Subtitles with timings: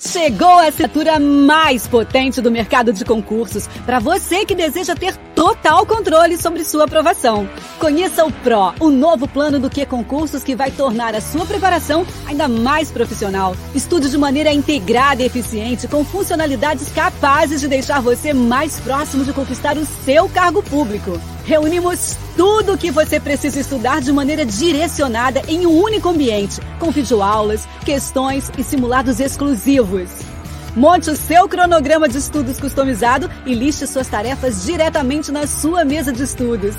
[0.00, 5.84] Chegou a assinatura mais potente do mercado de concursos para você que deseja ter total
[5.84, 7.46] controle sobre sua aprovação.
[7.78, 12.06] Conheça o PRO, o novo plano do que concursos que vai tornar a sua preparação
[12.26, 13.54] ainda mais profissional.
[13.74, 19.34] Estude de maneira integrada e eficiente com funcionalidades capazes de deixar você mais próximo de
[19.34, 21.20] conquistar o seu cargo público.
[21.50, 26.92] Reunimos tudo o que você precisa estudar de maneira direcionada em um único ambiente, com
[26.92, 30.10] videoaulas, questões e simulados exclusivos.
[30.76, 36.12] Monte o seu cronograma de estudos customizado e liste suas tarefas diretamente na sua mesa
[36.12, 36.76] de estudos.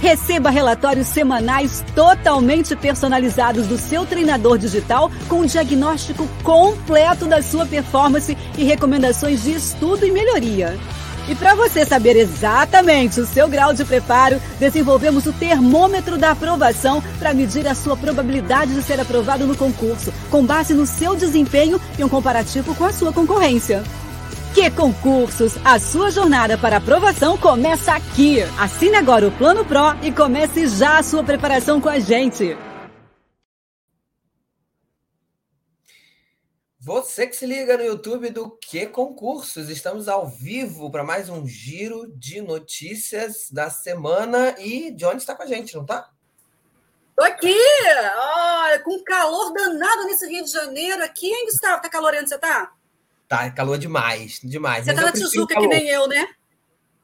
[0.00, 7.66] Receba relatórios semanais totalmente personalizados do seu treinador digital com um diagnóstico completo da sua
[7.66, 10.78] performance e recomendações de estudo e melhoria.
[11.30, 17.00] E para você saber exatamente o seu grau de preparo, desenvolvemos o termômetro da aprovação
[17.20, 21.80] para medir a sua probabilidade de ser aprovado no concurso, com base no seu desempenho
[21.96, 23.84] e um comparativo com a sua concorrência.
[24.52, 25.56] Que concursos!
[25.64, 28.42] A sua jornada para aprovação começa aqui!
[28.58, 32.56] Assine agora o Plano Pro e comece já a sua preparação com a gente!
[36.92, 41.46] Você que se liga no YouTube do Que Concursos, estamos ao vivo para mais um
[41.46, 46.10] giro de notícias da semana e Johnny está com a gente, não tá?
[47.14, 47.56] Tô aqui!
[48.16, 51.80] Olha, com calor danado nesse Rio de Janeiro aqui, hein, Gustavo?
[51.80, 52.72] Tá calorento, você tá?
[53.28, 54.84] Tá, calor demais, demais.
[54.84, 56.26] Você tá na Tijuca que nem eu, né?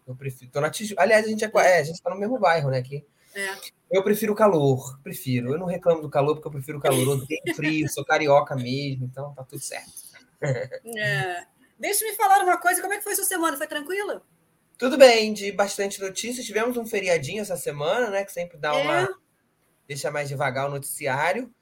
[0.04, 0.50] Eu prefiro.
[0.50, 1.00] Tô na Tijuca.
[1.00, 2.78] Aliás, a gente é, é, a gente tá no mesmo bairro, né?
[2.78, 3.06] Aqui.
[3.36, 3.54] É.
[3.90, 5.52] Eu prefiro calor, prefiro.
[5.52, 7.00] Eu não reclamo do calor porque eu prefiro calor.
[7.00, 9.92] Eu odeio frio, sou carioca mesmo, então tá tudo certo.
[10.96, 11.46] É.
[11.78, 13.56] Deixa-me falar uma coisa, como é que foi sua semana?
[13.56, 14.22] Foi tranquila?
[14.78, 16.44] Tudo bem, de bastante notícias.
[16.44, 18.24] Tivemos um feriadinho essa semana, né?
[18.24, 19.02] Que sempre dá uma.
[19.02, 19.08] É.
[19.88, 21.52] Deixa mais devagar o noticiário.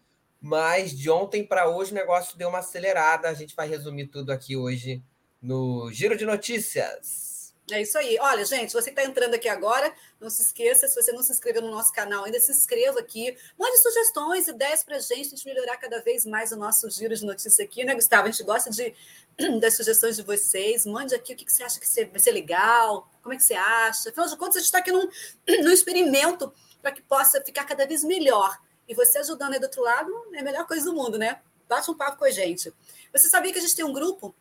[0.41, 3.29] Mas de ontem para hoje o negócio deu uma acelerada.
[3.29, 5.03] A gente vai resumir tudo aqui hoje
[5.41, 7.34] no Giro de Notícias.
[7.71, 8.19] É isso aí.
[8.21, 11.33] Olha, gente, você que está entrando aqui agora, não se esqueça, se você não se
[11.33, 13.35] inscreveu no nosso canal ainda, se inscreva aqui.
[13.59, 17.59] Mande sugestões, ideias para a gente, melhorar cada vez mais o nosso giro de notícias
[17.59, 18.29] aqui, né, Gustavo?
[18.29, 18.95] A gente gosta de,
[19.61, 20.85] das sugestões de vocês.
[20.85, 24.11] Mande aqui o que, você acha que vai ser legal, como é que você acha.
[24.11, 25.09] Afinal de contas, a gente está aqui num,
[25.65, 28.59] num experimento para que possa ficar cada vez melhor.
[28.87, 31.41] E você ajudando aí do outro lado é a melhor coisa do mundo, né?
[31.67, 32.71] Bate um papo com a gente.
[33.11, 34.35] Você sabia que a gente tem um grupo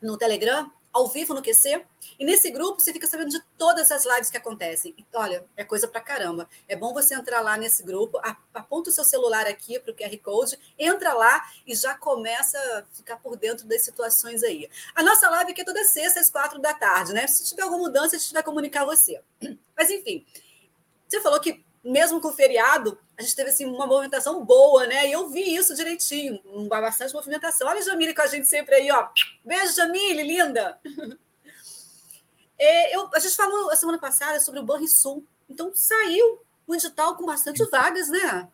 [0.00, 1.84] no Telegram ao vivo no QC.
[2.18, 4.94] E nesse grupo você fica sabendo de todas as lives que acontecem.
[4.96, 6.48] E, olha, é coisa pra caramba.
[6.66, 8.18] É bom você entrar lá nesse grupo,
[8.54, 12.96] aponta o seu celular aqui para o QR Code, entra lá e já começa a
[12.96, 14.68] ficar por dentro das situações aí.
[14.94, 17.26] A nossa live aqui é toda sexta às quatro da tarde, né?
[17.26, 19.20] Se tiver alguma mudança, a gente vai comunicar você.
[19.76, 20.24] Mas enfim,
[21.06, 25.08] você falou que mesmo com o feriado, a gente teve assim, uma movimentação boa, né?
[25.08, 26.38] E eu vi isso direitinho,
[26.68, 27.66] bastante movimentação.
[27.66, 29.08] Olha a Jamile com a gente sempre aí, ó.
[29.44, 30.78] Beijo, Jamile, linda!
[32.58, 35.22] É, eu, a gente falou a semana passada sobre o Banrisul.
[35.46, 38.48] Então saiu o edital com bastante vagas, né?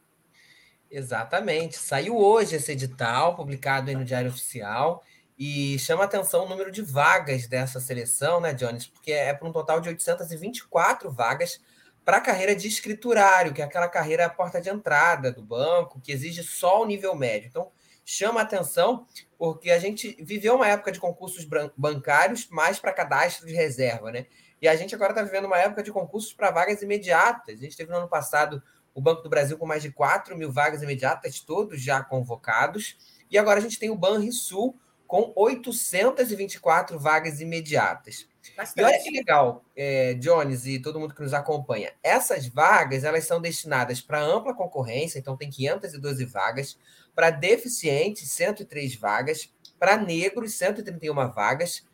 [0.90, 1.78] Exatamente.
[1.78, 5.04] Saiu hoje esse edital, publicado no Diário Oficial,
[5.38, 8.86] e chama atenção o número de vagas dessa seleção, né, Jones?
[8.86, 11.60] Porque é para um total de 824 vagas
[12.04, 16.12] para a carreira de escriturário, que é aquela carreira porta de entrada do banco, que
[16.12, 17.48] exige só o nível médio.
[17.48, 17.70] Então,
[18.04, 19.06] chama atenção,
[19.38, 21.46] porque a gente viveu uma época de concursos
[21.76, 24.26] bancários mais para cadastro de reserva, né?
[24.60, 27.58] E a gente agora está vivendo uma época de concursos para vagas imediatas.
[27.58, 28.62] A gente teve no ano passado
[28.94, 32.96] o Banco do Brasil com mais de 4 mil vagas imediatas, todos já convocados.
[33.30, 34.78] E agora a gente tem o Banrisul
[35.12, 38.26] com 824 vagas imediatas.
[38.56, 38.80] Bastante.
[38.80, 41.92] E olha que legal, é, Jones e todo mundo que nos acompanha.
[42.02, 46.78] Essas vagas elas são destinadas para ampla concorrência, então tem 512 vagas,
[47.14, 51.86] para deficientes, 103 vagas, para negros, 131 vagas,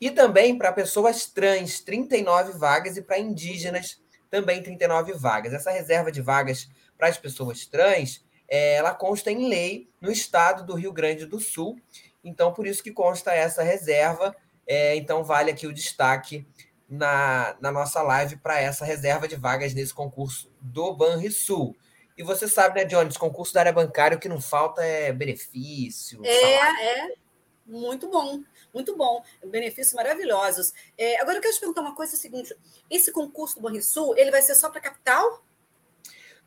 [0.00, 5.52] e também para pessoas trans, 39 vagas, e para indígenas, também 39 vagas.
[5.52, 10.64] Essa reserva de vagas para as pessoas trans, é, ela consta em lei no estado
[10.64, 11.78] do Rio Grande do Sul,
[12.24, 14.34] então por isso que consta essa reserva
[14.66, 16.46] é, então, vale aqui o destaque
[16.88, 21.76] na, na nossa live para essa reserva de vagas nesse concurso do Banrisul.
[22.16, 26.20] E você sabe, né, Jones, concurso da área bancária, o que não falta é benefício.
[26.24, 26.80] É, salário.
[26.80, 27.22] é.
[27.64, 28.42] Muito bom,
[28.74, 29.22] muito bom.
[29.46, 30.72] Benefícios maravilhosos.
[30.98, 32.54] É, agora, eu quero te perguntar uma coisa: é o seguinte:
[32.90, 35.42] esse concurso do Banrisul, ele vai ser só para capital?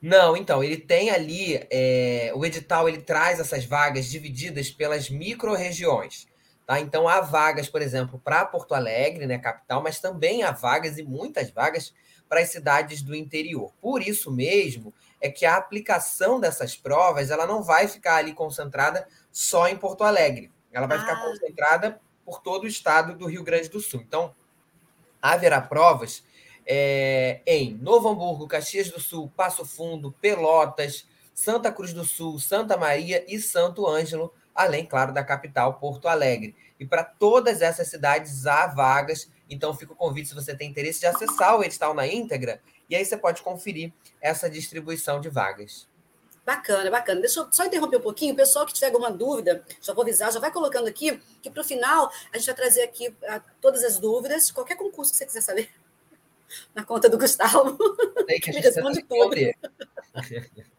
[0.01, 6.27] Não, então, ele tem ali, é, o edital ele traz essas vagas divididas pelas micro-regiões.
[6.65, 6.79] Tá?
[6.79, 11.03] Então, há vagas, por exemplo, para Porto Alegre, né, capital, mas também há vagas e
[11.03, 11.93] muitas vagas
[12.27, 13.71] para as cidades do interior.
[13.81, 19.07] Por isso mesmo, é que a aplicação dessas provas ela não vai ficar ali concentrada
[19.31, 20.51] só em Porto Alegre.
[20.71, 21.01] Ela vai ah.
[21.01, 24.01] ficar concentrada por todo o estado do Rio Grande do Sul.
[24.01, 24.35] Então,
[25.21, 26.23] haverá provas
[26.65, 32.77] é, em Novo Hamburgo, Caxias do Sul, Passo Fundo, Pelotas, Santa Cruz do Sul, Santa
[32.77, 36.55] Maria e Santo Ângelo, além, claro, da capital, Porto Alegre.
[36.79, 41.01] E para todas essas cidades há vagas, então fica o convite, se você tem interesse,
[41.01, 43.91] de acessar o edital na íntegra, e aí você pode conferir
[44.21, 45.87] essa distribuição de vagas.
[46.45, 47.21] Bacana, bacana.
[47.21, 48.33] Deixa eu só interromper um pouquinho.
[48.33, 51.61] O pessoal que tiver alguma dúvida, já vou avisar, já vai colocando aqui, que para
[51.61, 55.25] o final a gente vai trazer aqui uh, todas as dúvidas, qualquer concurso que você
[55.25, 55.71] quiser saber,
[56.73, 57.77] na conta do Gustavo.
[58.25, 59.35] Tem que a gente responde tudo.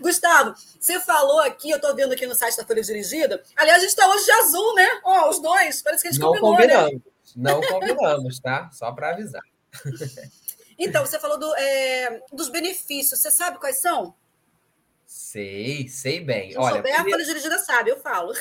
[0.00, 3.42] Gustavo, você falou aqui, eu estou vendo aqui no site da Folha Dirigida.
[3.56, 4.88] Aliás, a gente está hoje de azul, né?
[5.04, 7.00] Ó, oh, os dois, parece que a gente Não combinou, combinamos, né?
[7.36, 8.70] não combinamos, tá?
[8.72, 9.42] Só para avisar.
[10.78, 13.20] Então, você falou do, é, dos benefícios.
[13.20, 14.14] Você sabe quais são?
[15.10, 16.52] Sei, sei bem.
[16.52, 17.00] Se olha, souber, primeiro...
[17.00, 18.32] a folha dirigida sabe, eu falo.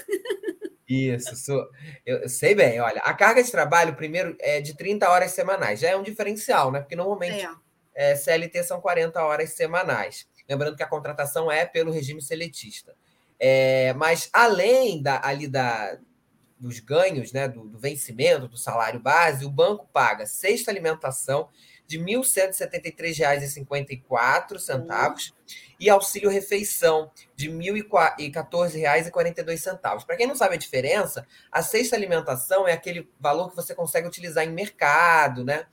[0.87, 1.67] Isso, sou...
[2.05, 2.79] eu sei bem.
[2.79, 5.79] Olha, a carga de trabalho, primeiro, é de 30 horas semanais.
[5.79, 6.79] Já é um diferencial, né?
[6.79, 8.11] Porque normalmente é.
[8.11, 10.27] É, CLT são 40 horas semanais.
[10.47, 12.95] Lembrando que a contratação é pelo regime seletista.
[13.39, 15.97] É, mas além da, ali da,
[16.59, 21.49] dos ganhos, né, do, do vencimento do salário base, o banco paga sexta alimentação
[21.89, 25.15] de R$ 1.173,54 uhum.
[25.79, 30.05] e auxílio refeição de R$ 1.014,42.
[30.05, 34.07] Para quem não sabe a diferença, a cesta alimentação é aquele valor que você consegue
[34.07, 35.65] utilizar em mercado, né?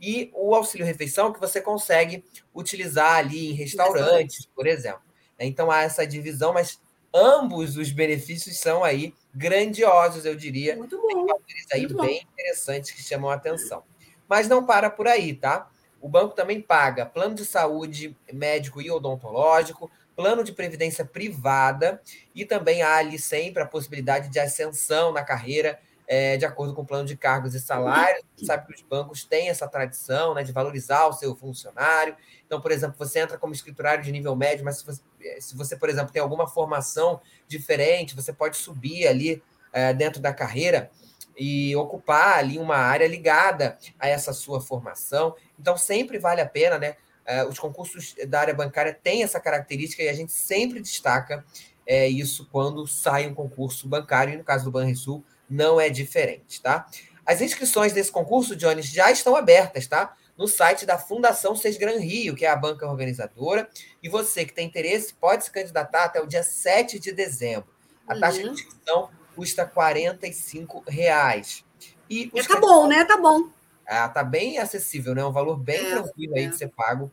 [0.00, 2.24] E o auxílio refeição que você consegue
[2.54, 5.02] utilizar ali em restaurantes, por exemplo.
[5.36, 6.80] Então há essa divisão, mas
[7.12, 10.74] ambos os benefícios são aí grandiosos, eu diria.
[10.76, 11.26] Muito bom.
[11.26, 12.30] Tem aí Muito bem bom.
[12.32, 13.82] interessantes que chamam a atenção.
[14.26, 15.70] Mas não para por aí, tá?
[16.00, 22.00] O banco também paga plano de saúde médico e odontológico, plano de previdência privada
[22.34, 25.78] e também há ali sempre a possibilidade de ascensão na carreira
[26.08, 28.24] é, de acordo com o plano de cargos e salários.
[28.36, 32.16] Você sabe que os bancos têm essa tradição né, de valorizar o seu funcionário.
[32.46, 35.02] Então, por exemplo, você entra como escriturário de nível médio, mas se você,
[35.40, 39.42] se você por exemplo, tem alguma formação diferente, você pode subir ali
[39.72, 40.90] é, dentro da carreira
[41.36, 45.34] e ocupar ali uma área ligada a essa sua formação.
[45.58, 46.96] Então, sempre vale a pena, né?
[47.28, 51.44] Uh, os concursos da área bancária têm essa característica e a gente sempre destaca
[51.84, 56.62] é, isso quando sai um concurso bancário, e no caso do Banrisul não é diferente,
[56.62, 56.86] tá?
[57.24, 60.16] As inscrições desse concurso, Jones, já estão abertas, tá?
[60.36, 63.68] No site da Fundação Sesgran Rio, que é a banca organizadora,
[64.02, 67.68] e você que tem interesse pode se candidatar até o dia 7 de dezembro.
[68.06, 68.20] A uhum.
[68.20, 71.64] taxa de inscrição custa 45 reais.
[72.08, 73.04] E é, tá bom, né?
[73.04, 73.50] Tá bom.
[73.86, 75.24] Ah, tá bem acessível, né?
[75.24, 76.48] Um valor bem é, tranquilo aí é.
[76.48, 77.10] de ser pago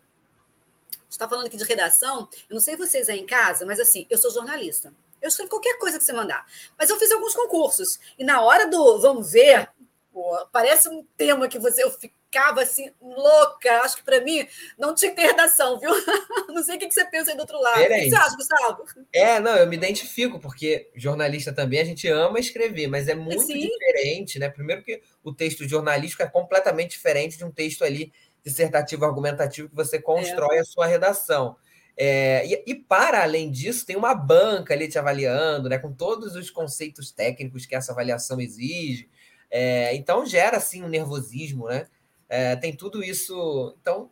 [1.10, 2.28] está falando aqui de redação.
[2.50, 4.94] Eu não sei vocês aí em casa, mas assim, eu sou jornalista.
[5.22, 6.46] Eu escrevo qualquer coisa que você mandar.
[6.78, 8.00] Mas eu fiz alguns concursos.
[8.18, 9.70] E na hora do vamos ver,
[10.18, 13.82] pô, parece um tema que você eu ficava assim, louca.
[13.82, 15.92] Acho que para mim não tinha que ter redação, viu?
[16.50, 17.78] Não sei o que você pensa aí do outro lado.
[17.78, 18.08] Diferente.
[18.08, 18.86] O que você acha, Gustavo?
[19.14, 23.44] É, não, eu me identifico, porque jornalista também a gente ama escrever, mas é muito
[23.44, 23.60] Sim.
[23.60, 24.50] diferente, né?
[24.50, 28.12] Primeiro que o texto jornalístico é completamente diferente de um texto ali
[28.44, 30.62] dissertativo argumentativo que você constrói é.
[30.62, 31.56] a sua redação.
[31.96, 36.36] É, e, e, para além disso, tem uma banca ali te avaliando, né, com todos
[36.36, 39.08] os conceitos técnicos que essa avaliação exige.
[39.50, 41.88] É, então gera assim um nervosismo, né?
[42.30, 43.75] É, tem tudo isso.
[43.82, 44.12] Então,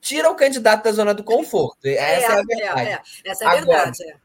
[0.00, 1.86] tira o candidato da zona do conforto.
[1.86, 2.88] Essa é, é a verdade.
[2.88, 4.20] É, essa é a Agora, verdade.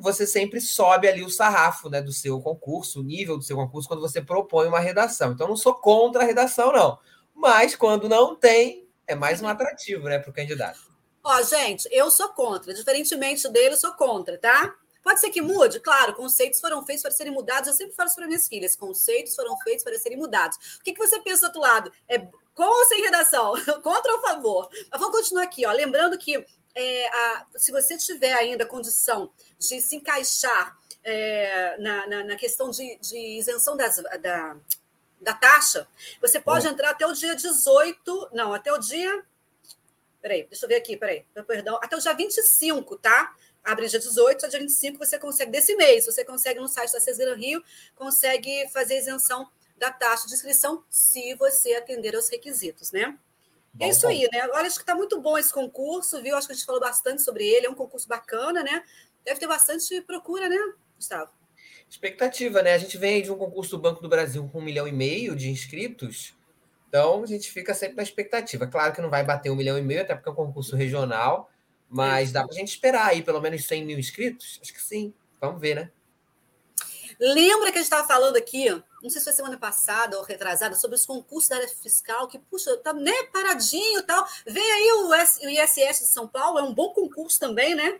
[0.00, 3.88] Você sempre sobe ali o sarrafo né, do seu concurso, o nível do seu concurso,
[3.88, 5.32] quando você propõe uma redação.
[5.32, 6.98] Então, não sou contra a redação, não.
[7.34, 10.78] Mas quando não tem, é mais um atrativo né, para o candidato.
[11.22, 12.72] Ó, gente, eu sou contra.
[12.72, 14.74] Diferentemente dele, eu sou contra, tá?
[15.02, 15.80] Pode ser que mude?
[15.80, 17.68] Claro, conceitos foram feitos para serem mudados.
[17.68, 20.56] Eu sempre falo isso para minhas filhas: conceitos foram feitos para serem mudados.
[20.78, 21.92] O que, que você pensa do outro lado?
[22.08, 22.18] É
[22.54, 23.54] com ou sem redação?
[23.82, 24.68] Contra ou a favor?
[24.90, 25.72] Mas vamos continuar aqui, ó.
[25.72, 32.24] Lembrando que é, a, se você tiver ainda condição de se encaixar é, na, na,
[32.24, 34.56] na, questão de, de isenção das, da,
[35.20, 35.88] da taxa,
[36.20, 36.70] você pode é.
[36.70, 39.24] entrar até o dia 18, não, até o dia.
[40.20, 43.34] Peraí, deixa eu ver aqui, peraí, perdão, até o dia 25, tá?
[43.64, 47.34] Abre dia 18, dia 25 você consegue, desse mês, você consegue no site da Cesar
[47.36, 47.62] Rio,
[47.94, 53.18] consegue fazer isenção da taxa de inscrição se você atender aos requisitos, né?
[53.72, 54.48] Bom, é isso aí, né?
[54.52, 56.36] Olha, acho que está muito bom esse concurso, viu?
[56.36, 58.82] Acho que a gente falou bastante sobre ele, é um concurso bacana, né?
[59.24, 60.56] Deve ter bastante procura, né,
[60.96, 61.30] Gustavo?
[61.88, 62.74] Expectativa, né?
[62.74, 65.34] A gente vem de um concurso do Banco do Brasil com um milhão e meio
[65.34, 66.34] de inscritos,
[66.88, 68.66] então a gente fica sempre na expectativa.
[68.66, 71.49] Claro que não vai bater um milhão e meio, até porque é um concurso regional,
[71.90, 74.60] mas dá para a gente esperar aí pelo menos 100 mil inscritos?
[74.62, 75.12] Acho que sim.
[75.40, 75.90] Vamos ver, né?
[77.18, 78.70] Lembra que a gente estava falando aqui,
[79.02, 82.38] não sei se foi semana passada ou retrasada, sobre os concursos da área fiscal, que,
[82.38, 84.26] puxa, tá né, paradinho e tal.
[84.46, 87.98] Vem aí o, o ISS de São Paulo, é um bom concurso também, né?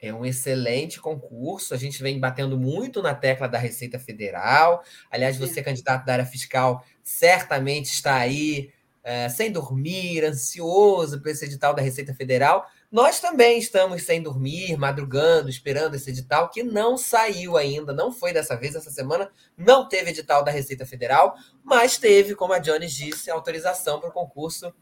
[0.00, 1.74] É um excelente concurso.
[1.74, 4.82] A gente vem batendo muito na tecla da Receita Federal.
[5.10, 5.62] Aliás, você, é.
[5.62, 8.72] candidato da área fiscal, certamente está aí
[9.02, 12.66] é, sem dormir, ansioso para esse edital da Receita Federal.
[12.90, 18.32] Nós também estamos sem dormir, madrugando, esperando esse edital que não saiu ainda, não foi
[18.32, 22.92] dessa vez, essa semana não teve edital da Receita Federal, mas teve, como a Jones
[22.92, 24.72] disse, autorização para o concurso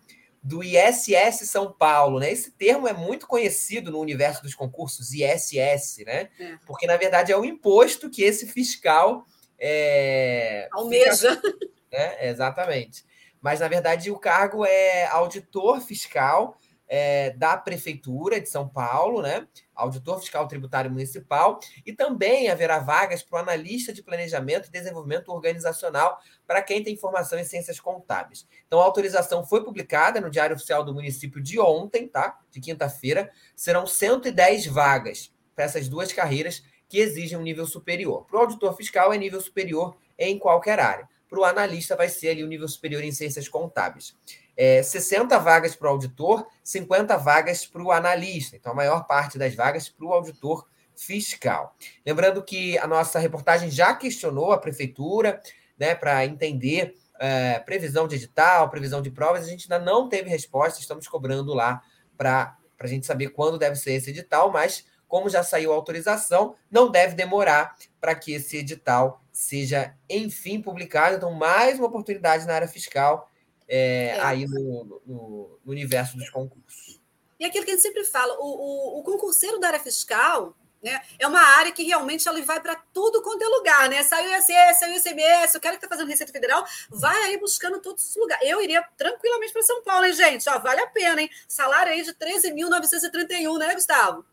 [0.40, 2.30] do ISS São Paulo, né?
[2.30, 6.28] Esse termo é muito conhecido no universo dos concursos, ISS, né?
[6.38, 6.56] É.
[6.64, 9.26] Porque, na verdade, é o imposto que esse fiscal
[9.58, 10.68] é...
[10.70, 11.34] almeja.
[11.34, 11.76] Fica...
[11.90, 13.04] É, exatamente.
[13.40, 16.56] Mas, na verdade, o cargo é auditor fiscal
[16.88, 19.46] é, da Prefeitura de São Paulo, né?
[19.74, 25.28] Auditor Fiscal Tributário Municipal, e também haverá vagas para o analista de planejamento e desenvolvimento
[25.28, 28.46] organizacional para quem tem formação em ciências contábeis.
[28.66, 32.38] Então, a autorização foi publicada no Diário Oficial do município de ontem, tá?
[32.50, 33.30] De quinta-feira.
[33.54, 38.24] Serão 110 vagas para essas duas carreiras que exigem um nível superior.
[38.26, 41.08] Para o auditor fiscal, é nível superior em qualquer área.
[41.28, 44.14] Para o analista, vai ser ali o nível superior em ciências contábeis
[44.56, 48.56] é, 60 vagas para o auditor, 50 vagas para o analista.
[48.56, 51.76] Então, a maior parte das vagas para o auditor fiscal.
[52.04, 55.40] Lembrando que a nossa reportagem já questionou a prefeitura
[55.78, 59.44] né, para entender é, previsão de edital, previsão de provas.
[59.44, 61.82] A gente ainda não teve resposta, estamos cobrando lá
[62.16, 66.56] para a gente saber quando deve ser esse edital, mas como já saiu a autorização,
[66.70, 71.16] não deve demorar para que esse edital seja, enfim, publicado.
[71.16, 73.30] Então, mais uma oportunidade na área fiscal
[73.68, 74.20] é, é.
[74.20, 77.00] aí no, no, no, universo dos concursos.
[77.38, 81.00] E aquilo que a gente sempre fala, o, o, o concurseiro da área fiscal né,
[81.18, 84.02] é uma área que realmente ele vai para tudo quanto é lugar, né?
[84.02, 87.38] Saiu o ISS, saiu o ICMS, o cara que está fazendo Receita Federal vai aí
[87.38, 88.48] buscando todos os lugares.
[88.48, 90.48] Eu iria tranquilamente para São Paulo, hein, gente?
[90.48, 91.30] Ó, vale a pena, hein?
[91.48, 94.24] Salário aí de 13.931, né, Gustavo?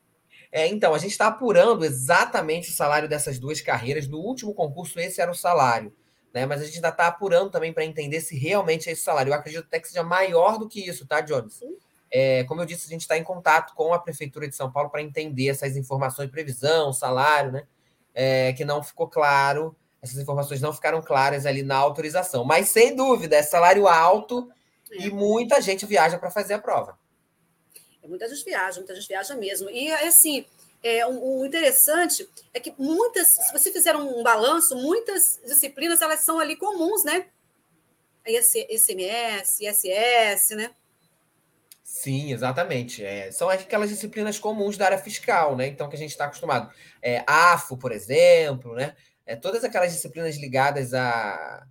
[0.51, 4.07] É, então, a gente está apurando exatamente o salário dessas duas carreiras.
[4.07, 5.91] No último concurso, esse era o salário
[6.33, 6.45] né?
[6.45, 9.29] Mas a gente ainda está apurando também para entender se realmente é esse salário.
[9.29, 11.59] Eu acredito até que seja maior do que isso, tá, Jones?
[12.09, 14.89] É, como eu disse, a gente está em contato com a Prefeitura de São Paulo
[14.89, 17.67] para entender essas informações, previsão, salário, né?
[18.13, 22.43] É, que não ficou claro, essas informações não ficaram claras ali na autorização.
[22.43, 24.51] Mas, sem dúvida, é salário alto
[24.91, 25.05] é.
[25.05, 26.97] e muita gente viaja para fazer a prova.
[28.03, 29.69] É, muita gente viaja, muita gente viaja mesmo.
[29.69, 30.45] E, assim,
[30.83, 36.39] é, o, interessante é que muitas, se você fizer um balanço, muitas disciplinas elas são
[36.39, 37.27] ali comuns, né?
[38.25, 40.71] ICMS, ISS, né?
[41.83, 43.03] Sim, exatamente.
[43.03, 45.67] É, são aquelas disciplinas comuns da área fiscal, né?
[45.67, 46.73] Então, que a gente está acostumado.
[47.01, 48.95] É, AFO, por exemplo, né?
[49.25, 51.65] É, todas aquelas disciplinas ligadas a,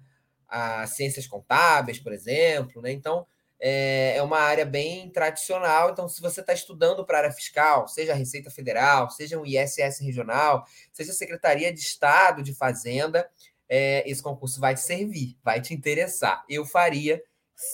[0.48, 2.92] a ciências contábeis, por exemplo, né?
[2.92, 3.26] Então,
[3.64, 5.90] é, é uma área bem tradicional.
[5.90, 9.46] Então, se você está estudando para a área fiscal, seja a Receita Federal, seja um
[9.46, 13.30] ISS regional, seja a Secretaria de Estado de Fazenda,
[13.68, 16.44] é, esse concurso vai te servir, vai te interessar.
[16.48, 17.22] Eu faria,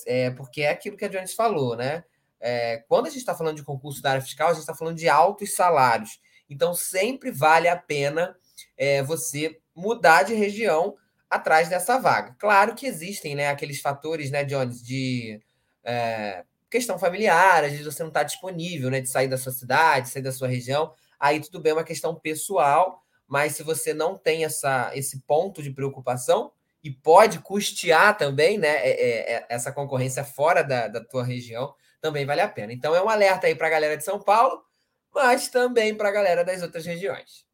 [0.07, 2.05] é, porque é aquilo que a Jones falou, né?
[2.39, 4.99] É, quando a gente está falando de concurso da área fiscal, a gente está falando
[4.99, 6.21] de altos salários.
[6.51, 8.37] Então, sempre vale a pena
[8.77, 10.97] é, você mudar de região
[11.31, 12.37] atrás dessa vaga.
[12.39, 15.41] Claro que existem né, aqueles fatores, né, Jones, de
[15.85, 20.09] é, questão familiar, às vezes você não está disponível, né, de sair da sua cidade,
[20.09, 24.17] sair da sua região, aí tudo bem, é uma questão pessoal, mas se você não
[24.17, 29.73] tem essa, esse ponto de preocupação, e pode custear também né, é, é, é, essa
[29.73, 32.73] concorrência fora da, da tua região, também vale a pena.
[32.73, 34.65] Então é um alerta aí para a galera de São Paulo,
[35.13, 37.47] mas também para a galera das outras regiões.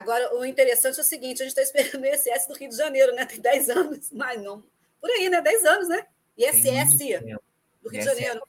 [0.00, 2.76] Agora, o interessante é o seguinte: a gente está esperando o ISS do Rio de
[2.76, 3.24] Janeiro, né?
[3.24, 4.64] Tem 10 anos, mas não.
[5.02, 5.40] Por aí, né?
[5.40, 6.06] 10 anos, né?
[6.38, 6.96] ISS
[7.82, 8.14] do Rio ISS.
[8.14, 8.40] de Janeiro.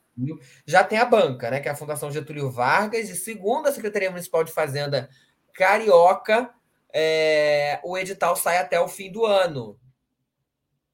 [0.67, 1.59] Já tem a banca, né?
[1.59, 5.09] Que é a Fundação Getúlio Vargas, e segundo a Secretaria Municipal de Fazenda
[5.55, 6.53] Carioca,
[6.93, 9.79] é, o edital sai até o fim do ano.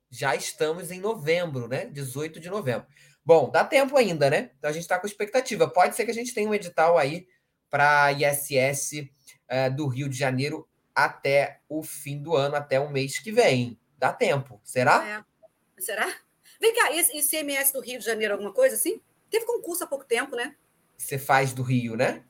[0.09, 1.85] Já estamos em novembro, né?
[1.87, 2.87] 18 de novembro.
[3.23, 4.51] Bom, dá tempo ainda, né?
[4.57, 5.69] Então a gente está com expectativa.
[5.69, 7.27] Pode ser que a gente tenha um edital aí
[7.69, 9.09] para ISS
[9.49, 13.77] é, do Rio de Janeiro até o fim do ano, até o mês que vem.
[13.97, 15.05] Dá tempo, será?
[15.05, 15.29] É.
[15.79, 16.13] Será?
[16.59, 19.01] Vem cá, esse ICMS do Rio de Janeiro, alguma coisa assim?
[19.29, 20.55] Teve concurso há pouco tempo, né?
[20.97, 22.23] Você faz do Rio, né?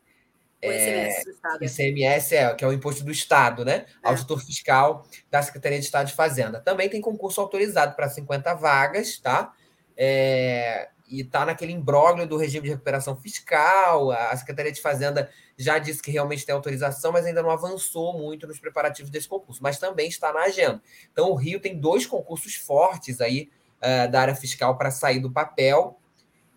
[0.61, 1.63] O ICMS do Estado.
[1.63, 3.85] ICMS é, que é o imposto do Estado, né?
[4.03, 4.09] É.
[4.09, 6.59] Auditor fiscal da Secretaria de Estado de Fazenda.
[6.59, 9.53] Também tem concurso autorizado para 50 vagas, tá?
[9.95, 14.11] É, e está naquele imbróglio do regime de recuperação fiscal.
[14.11, 18.45] A Secretaria de Fazenda já disse que realmente tem autorização, mas ainda não avançou muito
[18.45, 20.81] nos preparativos desse concurso, mas também está na agenda.
[21.11, 25.31] Então, o Rio tem dois concursos fortes aí uh, da área fiscal para sair do
[25.31, 25.97] papel.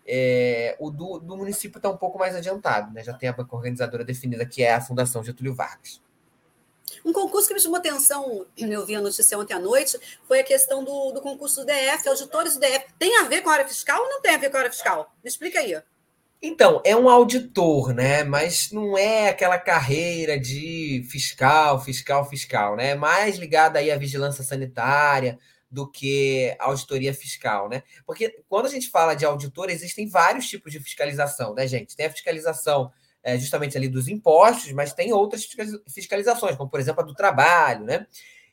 [0.05, 3.01] É, o do, do município está um pouco mais adiantado, né?
[3.01, 6.02] já tem a banca organizadora definida, que é a Fundação Getúlio Vargas.
[7.03, 9.97] Um concurso que me chamou atenção, eu vi a notícia ontem à noite,
[10.27, 12.85] foi a questão do, do concurso do DF, auditores do DF.
[12.97, 14.71] Tem a ver com a área fiscal ou não tem a ver com a área
[14.71, 15.13] fiscal?
[15.23, 15.81] Me explica aí.
[16.45, 18.25] Então, é um auditor, né?
[18.25, 22.89] Mas não é aquela carreira de fiscal, fiscal, fiscal, né?
[22.89, 25.39] É mais ligada aí à vigilância sanitária
[25.71, 27.81] do que auditoria fiscal, né?
[28.05, 31.95] Porque quando a gente fala de auditor, existem vários tipos de fiscalização, né, gente?
[31.95, 32.91] Tem a fiscalização
[33.23, 35.47] é, justamente ali dos impostos, mas tem outras
[35.87, 38.07] fiscalizações, como por exemplo a do trabalho, né?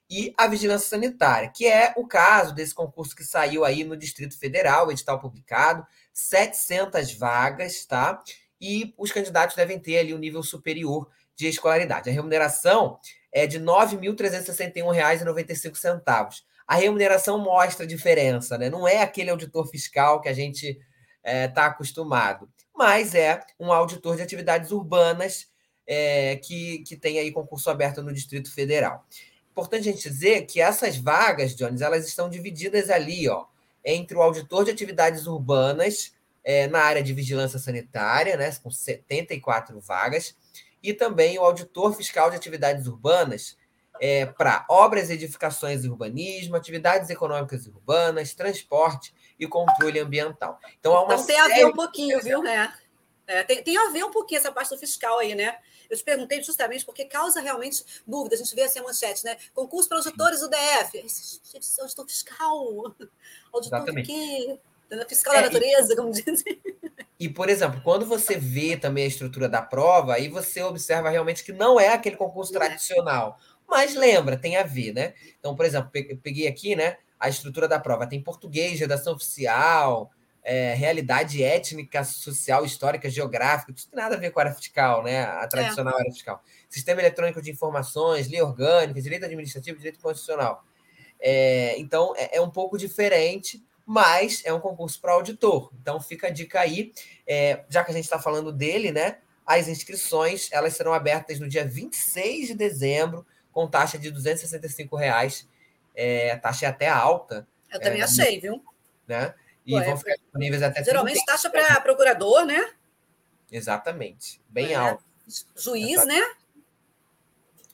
[0.08, 4.38] E a vigilância sanitária, que é o caso desse concurso que saiu aí no Distrito
[4.38, 8.20] Federal, edital publicado, 700 vagas, tá?
[8.60, 12.10] E os candidatos devem ter ali um nível superior de escolaridade.
[12.10, 12.98] A remuneração
[13.32, 16.42] é de R$ 9.361,95.
[16.66, 18.68] A remuneração mostra a diferença, né?
[18.68, 20.84] Não é aquele auditor fiscal que a gente está
[21.22, 22.48] é, tá acostumado
[22.80, 25.46] mas é um auditor de atividades urbanas
[25.86, 29.04] é, que, que tem aí concurso aberto no Distrito Federal.
[29.52, 33.44] Importante a gente dizer que essas vagas, Jones, elas estão divididas ali, ó,
[33.84, 39.78] entre o auditor de atividades urbanas é, na área de vigilância sanitária, né, com 74
[39.78, 40.34] vagas,
[40.82, 43.58] e também o auditor fiscal de atividades urbanas
[44.00, 50.60] é, para obras, edificações e urbanismo, atividades econômicas e urbanas, transporte e controle ambiental.
[50.78, 52.46] Então, há uma então tem a ver um pouquinho, viu?
[52.46, 52.72] É.
[53.26, 55.56] É, tem, tem, a ver um pouquinho essa parte do fiscal aí, né?
[55.88, 58.34] Eu te perguntei justamente porque causa realmente dúvida.
[58.34, 59.36] A gente vê assim a manchete, né?
[59.54, 60.98] Concurso para auditores do DF.
[60.98, 62.94] É auditor fiscal.
[63.52, 64.06] Auditor Exatamente.
[64.06, 64.58] do quê?
[65.08, 66.60] Fiscal da é, natureza, e, como dizem.
[67.20, 71.44] E, por exemplo, quando você vê também a estrutura da prova, aí você observa realmente
[71.44, 72.58] que não é aquele concurso é.
[72.58, 73.38] tradicional.
[73.38, 73.44] É.
[73.68, 75.12] Mas lembra, tem a ver, né?
[75.38, 76.96] Então, por exemplo, peguei aqui, né?
[77.20, 78.06] A estrutura da prova.
[78.06, 80.10] Tem português, redação oficial,
[80.42, 85.02] é, realidade étnica, social, histórica, geográfica, isso tem nada a ver com a área fiscal,
[85.02, 85.22] né?
[85.24, 86.00] A tradicional é.
[86.00, 86.42] área fiscal.
[86.68, 90.64] Sistema eletrônico de informações, lei orgânica, direito administrativo, direito constitucional.
[91.20, 95.70] É, então, é, é, um pouco diferente, mas é um concurso para auditor.
[95.80, 96.92] Então, fica a dica aí,
[97.26, 99.18] é, já que a gente está falando dele, né?
[99.44, 105.46] As inscrições, elas serão abertas no dia 26 de dezembro, com taxa de 265 reais
[105.94, 107.46] é, a taxa é até alta.
[107.70, 108.64] Eu também é, achei, viu?
[109.06, 109.34] Né?
[109.66, 112.72] E Pô, vão ficar disponíveis até Geralmente taxa para procurador, né?
[113.50, 114.76] Exatamente, bem é.
[114.76, 115.02] alta.
[115.56, 116.08] Juiz, Exato.
[116.08, 116.34] né?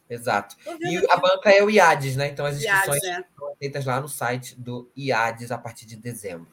[0.09, 0.57] Exato.
[0.81, 2.29] E a banca é o IADES, né?
[2.29, 3.21] Então as inscrições IADES, é.
[3.21, 6.47] estão feitas lá no site do IADES a partir de dezembro.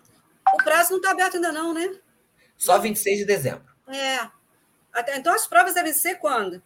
[0.53, 1.99] O prazo não está aberto ainda, não, né?
[2.57, 3.73] Só 26 de dezembro.
[3.87, 4.29] É.
[4.91, 6.61] Até, então as provas devem ser quando?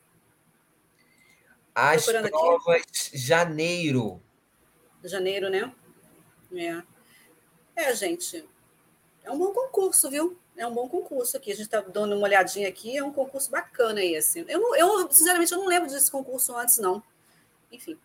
[1.74, 3.18] As provas aqui.
[3.18, 4.22] janeiro
[5.08, 5.72] janeiro, né?
[6.56, 6.84] É.
[7.76, 8.48] É, gente,
[9.24, 10.38] é um bom concurso, viu?
[10.56, 11.52] É um bom concurso aqui.
[11.52, 14.44] A gente está dando uma olhadinha aqui, é um concurso bacana esse.
[14.48, 17.04] Eu, eu, sinceramente, eu não lembro desse concurso antes, não.
[17.72, 18.00] Enfim.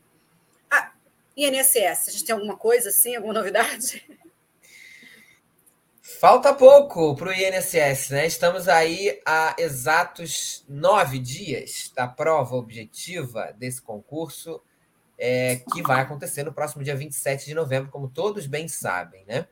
[0.71, 0.93] Ah,
[1.37, 4.05] INSS, a gente tem alguma coisa assim, alguma novidade?
[6.03, 8.27] Falta pouco para o INSS, né?
[8.27, 14.63] Estamos aí a exatos nove dias da prova objetiva desse concurso,
[15.19, 19.47] é, que vai acontecer no próximo dia 27 de novembro, como todos bem sabem, né?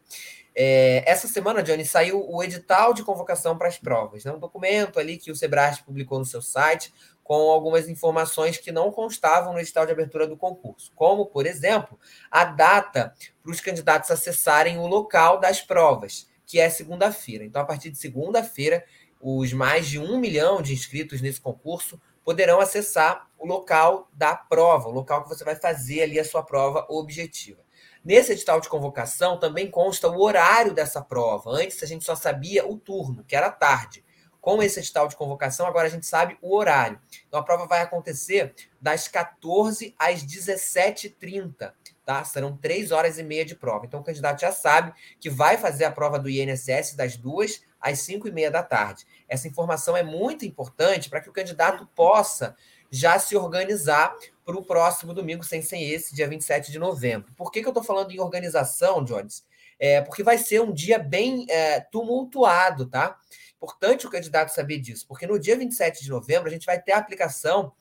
[0.54, 4.32] É, essa semana, Johnny, saiu o edital de convocação para as provas, né?
[4.32, 6.92] um documento ali que o Sebrae publicou no seu site
[7.22, 11.96] com algumas informações que não constavam no edital de abertura do concurso, como, por exemplo,
[12.28, 17.44] a data para os candidatos acessarem o local das provas que é segunda-feira.
[17.44, 18.84] Então, a partir de segunda-feira,
[19.20, 24.88] os mais de um milhão de inscritos nesse concurso poderão acessar o local da prova,
[24.88, 27.62] o local que você vai fazer ali a sua prova objetiva.
[28.04, 31.50] Nesse edital de convocação também consta o horário dessa prova.
[31.50, 34.04] Antes a gente só sabia o turno, que era tarde.
[34.40, 36.98] Com esse edital de convocação, agora a gente sabe o horário.
[37.28, 41.72] Então a prova vai acontecer das 14 às 17h30
[42.10, 42.24] tá?
[42.24, 43.86] Serão três horas e meia de prova.
[43.86, 48.00] Então, o candidato já sabe que vai fazer a prova do INSS das duas às
[48.00, 49.06] cinco e meia da tarde.
[49.30, 52.56] Essa informação é muito importante para que o candidato possa
[52.90, 54.14] já se organizar
[54.44, 57.32] para o próximo domingo, sem ser esse, dia 27 de novembro.
[57.36, 59.46] Por que, que eu estou falando em organização, Jones?
[59.78, 63.16] É, porque vai ser um dia bem é, tumultuado, tá?
[63.56, 66.92] Importante o candidato saber disso, porque no dia 27 de novembro a gente vai ter
[66.92, 67.72] a aplicação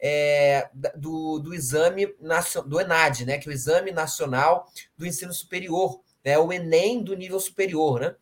[0.00, 2.14] é, do, do exame
[2.66, 7.14] do ENAD, né, que é o Exame Nacional do Ensino Superior, né, o Enem do
[7.14, 8.14] nível superior, né?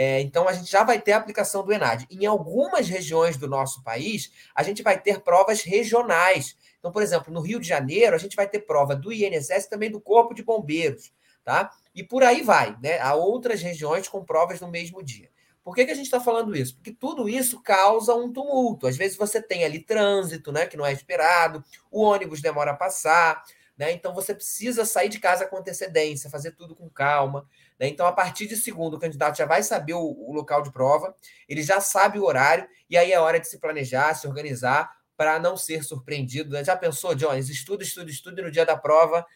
[0.00, 2.06] É, então a gente já vai ter a aplicação do ENAD.
[2.08, 6.56] Em algumas regiões do nosso país, a gente vai ter provas regionais.
[6.78, 9.68] Então, por exemplo, no Rio de Janeiro, a gente vai ter prova do INSS e
[9.68, 11.12] também do Corpo de Bombeiros,
[11.44, 11.72] tá?
[11.92, 13.00] E por aí vai, né?
[13.00, 15.30] Há outras regiões com provas no mesmo dia.
[15.64, 16.76] Por que, que a gente está falando isso?
[16.76, 18.86] Porque tudo isso causa um tumulto.
[18.86, 22.76] Às vezes você tem ali trânsito, né, que não é esperado, o ônibus demora a
[22.76, 23.42] passar,
[23.76, 23.90] né?
[23.90, 27.48] Então você precisa sair de casa com antecedência, fazer tudo com calma.
[27.78, 27.88] Né?
[27.88, 31.14] Então, a partir de segundo, o candidato já vai saber o, o local de prova,
[31.48, 35.38] ele já sabe o horário, e aí é hora de se planejar, se organizar para
[35.38, 36.50] não ser surpreendido.
[36.50, 36.64] Né?
[36.64, 37.48] Já pensou, Jones?
[37.48, 39.26] Estuda, estuda, estuda, e no dia da prova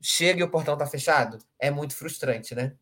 [0.00, 1.38] chega e o portão está fechado?
[1.58, 2.74] É muito frustrante, né?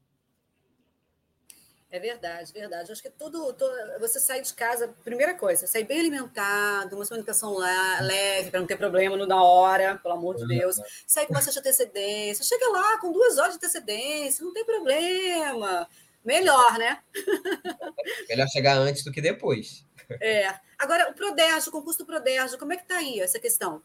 [1.91, 2.93] É verdade, verdade.
[2.93, 7.57] acho que tudo, tudo, você sai de casa, primeira coisa, sair bem alimentado, uma alimentação
[7.57, 10.77] leve, para não ter problema no na hora, pelo amor de Deus.
[11.07, 12.45] Sair com bastante antecedência.
[12.45, 15.89] Chega lá com duas horas de antecedência, não tem problema.
[16.23, 16.99] Melhor, né?
[18.29, 19.83] Melhor chegar antes do que depois.
[20.21, 20.55] É.
[20.79, 23.83] Agora, o Proderjo, o concurso do Proderjo, como é que está aí essa questão?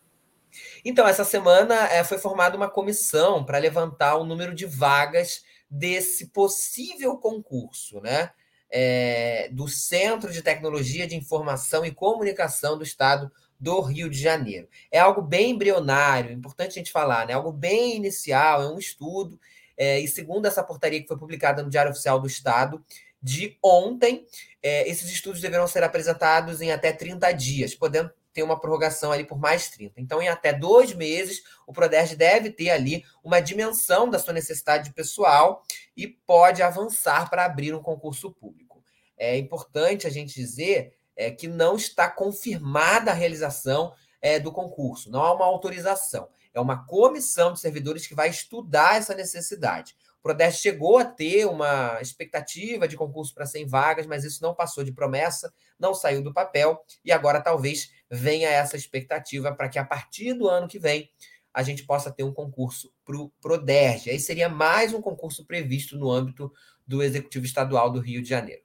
[0.84, 5.42] Então, essa semana é, foi formada uma comissão para levantar o número de vagas
[5.74, 8.30] desse possível concurso, né?
[8.70, 14.68] É, do Centro de Tecnologia de Informação e Comunicação do Estado do Rio de Janeiro.
[14.92, 17.34] É algo bem embrionário, importante a gente falar, né?
[17.34, 19.40] Algo bem inicial, é um estudo.
[19.76, 22.84] É, e segundo essa portaria que foi publicada no Diário Oficial do Estado
[23.22, 24.28] de ontem,
[24.62, 29.24] é, esses estudos deverão ser apresentados em até 30 dias, podendo ter uma prorrogação ali
[29.24, 30.02] por mais 30.
[30.02, 34.92] Então, em até dois meses, o Prodeste deve ter ali uma dimensão da sua necessidade
[34.94, 35.64] pessoal
[35.96, 38.84] e pode avançar para abrir um concurso público.
[39.18, 45.12] É importante a gente dizer é, que não está confirmada a realização é, do concurso,
[45.12, 46.28] não há uma autorização.
[46.54, 49.96] É uma comissão de servidores que vai estudar essa necessidade.
[50.20, 54.56] O Prodeste chegou a ter uma expectativa de concurso para 100 vagas, mas isso não
[54.56, 59.80] passou de promessa, não saiu do papel e agora talvez venha essa expectativa para que
[59.80, 61.10] a partir do ano que vem
[61.54, 64.10] a gente possa ter um concurso para o Proderj.
[64.10, 66.52] Aí seria mais um concurso previsto no âmbito
[66.86, 68.64] do Executivo Estadual do Rio de Janeiro.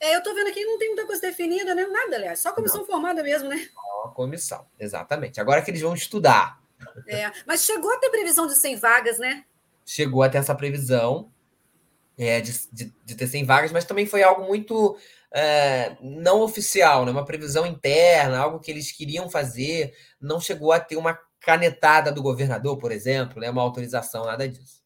[0.00, 1.86] É, eu estou vendo aqui não tem muita coisa definida, né?
[1.86, 2.86] Nada, aliás, só comissão não.
[2.86, 3.68] formada mesmo, né?
[3.74, 5.40] Só comissão, exatamente.
[5.40, 6.60] Agora que eles vão estudar.
[7.08, 9.44] É, mas chegou a ter previsão de 100 vagas, né?
[9.88, 11.32] chegou a ter essa previsão
[12.18, 14.98] é, de, de, de, ter 100 vagas, mas também foi algo muito
[15.32, 17.10] é, não oficial, né?
[17.10, 22.22] uma previsão interna, algo que eles queriam fazer, não chegou a ter uma canetada do
[22.22, 23.50] governador, por exemplo, né?
[23.50, 24.82] uma autorização, nada disso.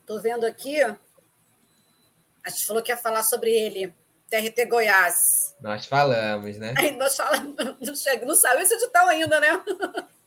[0.00, 3.94] Estou vendo aqui, a gente falou que ia falar sobre ele,
[4.28, 5.14] TRT Goiás.
[5.60, 6.74] Nós falamos, né?
[6.76, 9.48] Aí nós falamos, não, chega, não saiu esse edital ainda, né?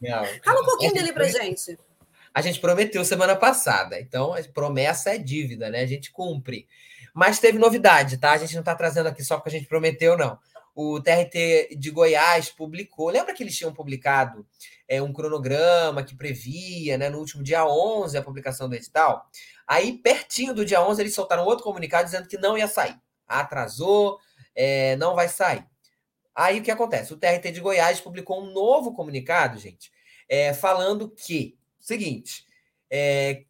[0.01, 0.25] Não.
[0.43, 1.77] Fala um pouquinho dele para gente.
[2.37, 5.81] A gente prometeu semana passada, então promessa é dívida, né?
[5.81, 6.67] A gente cumpre.
[7.11, 8.33] Mas teve novidade, tá?
[8.33, 10.37] A gente não está trazendo aqui só porque a gente prometeu, não.
[10.75, 13.09] O TRT de Goiás publicou.
[13.09, 14.45] Lembra que eles tinham publicado
[14.87, 19.27] é, um cronograma que previa, né, no último dia 11, a publicação do edital?
[19.65, 22.97] Aí, pertinho do dia 11, eles soltaram outro comunicado dizendo que não ia sair.
[23.27, 24.19] Atrasou,
[24.55, 25.65] é, não vai sair.
[26.35, 27.11] Aí o que acontece?
[27.11, 29.91] O TRT de Goiás publicou um novo comunicado, gente,
[30.29, 31.56] é, falando que,
[31.87, 32.45] seguinte,
[32.91, 33.43] é,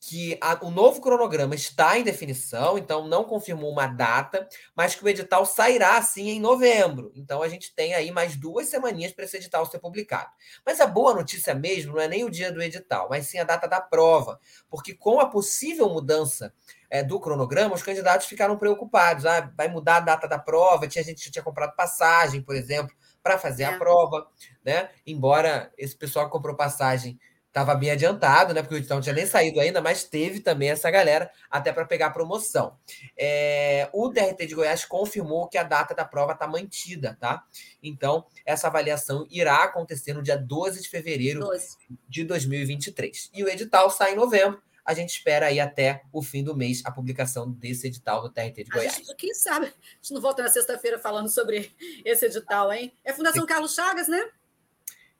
[0.00, 5.04] que a, o novo cronograma está em definição, então não confirmou uma data, mas que
[5.04, 7.10] o edital sairá sim em novembro.
[7.14, 10.30] Então a gente tem aí mais duas semaninhas para esse edital ser publicado.
[10.64, 13.44] Mas a boa notícia mesmo não é nem o dia do edital, mas sim a
[13.44, 16.54] data da prova, porque com a possível mudança
[16.88, 19.26] é, do cronograma, os candidatos ficaram preocupados.
[19.26, 22.94] Ah, vai mudar a data da prova, tinha gente que tinha comprado passagem, por exemplo,
[23.22, 23.66] para fazer é.
[23.66, 24.28] a prova,
[24.64, 24.90] né?
[25.04, 27.18] Embora esse pessoal que comprou passagem
[27.56, 28.60] estava bem adiantado, né?
[28.60, 31.86] Porque o edital não tinha nem saído ainda, mas teve também essa galera até para
[31.86, 32.76] pegar a promoção.
[33.16, 37.44] É, o DRT de Goiás confirmou que a data da prova está mantida, tá?
[37.82, 41.78] Então, essa avaliação irá acontecer no dia 12 de fevereiro 12.
[42.06, 43.30] de 2023.
[43.32, 44.62] E o edital sai em novembro.
[44.84, 48.64] A gente espera aí até o fim do mês a publicação desse edital do TRT
[48.64, 48.96] de Goiás.
[48.96, 49.66] Gente, quem sabe?
[49.66, 49.70] A
[50.02, 52.92] gente não volta na sexta-feira falando sobre esse edital, hein?
[53.02, 53.48] É Fundação Sim.
[53.48, 54.30] Carlos Chagas, né?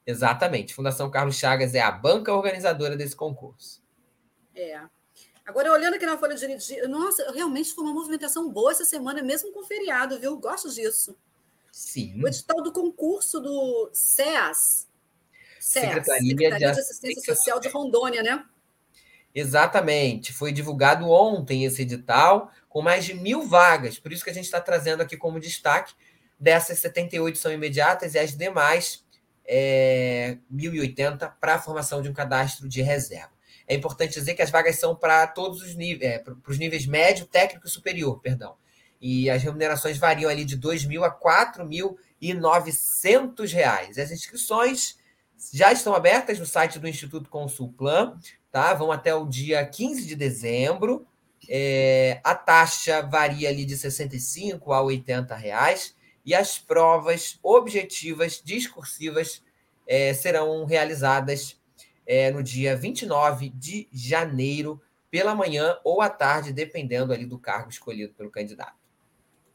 [0.07, 0.75] Exatamente.
[0.75, 3.83] Fundação Carlos Chagas é a banca organizadora desse concurso.
[4.55, 4.81] É.
[5.45, 6.89] Agora, olhando aqui na folha de.
[6.89, 10.37] Nossa, realmente foi uma movimentação boa essa semana, mesmo com feriado, viu?
[10.39, 11.17] Gosto disso.
[11.71, 12.23] Sim.
[12.23, 14.89] O edital do concurso do SEAS.
[15.61, 18.45] SEAS Secretaria, Secretaria de, de Assistência Social de Rondônia, né?
[19.35, 20.33] Exatamente.
[20.33, 23.99] Foi divulgado ontem esse edital, com mais de mil vagas.
[23.99, 25.95] Por isso que a gente está trazendo aqui como destaque.
[26.41, 29.06] Dessas 78 são imediatas e as demais
[29.47, 33.31] é, 1.080 para a formação de um cadastro de reserva.
[33.67, 36.87] É importante dizer que as vagas são para todos os níveis, é, para os níveis
[36.87, 38.55] médio, técnico e superior, perdão.
[39.01, 41.17] E as remunerações variam ali de R$ 2.000 a R$
[42.21, 43.99] 4.900.
[43.99, 44.97] As inscrições
[45.53, 48.19] já estão abertas no site do Instituto Consulplan,
[48.51, 48.73] tá?
[48.73, 51.07] Vão até o dia 15 de dezembro.
[51.49, 55.96] É, a taxa varia ali de R$ 65 a 80 reais
[56.27, 59.43] e as provas objetivas discursivas
[59.87, 61.57] é, serão realizadas
[62.05, 67.71] é, no dia 29 de janeiro, pela manhã ou à tarde, dependendo ali do cargo
[67.71, 68.75] escolhido pelo candidato.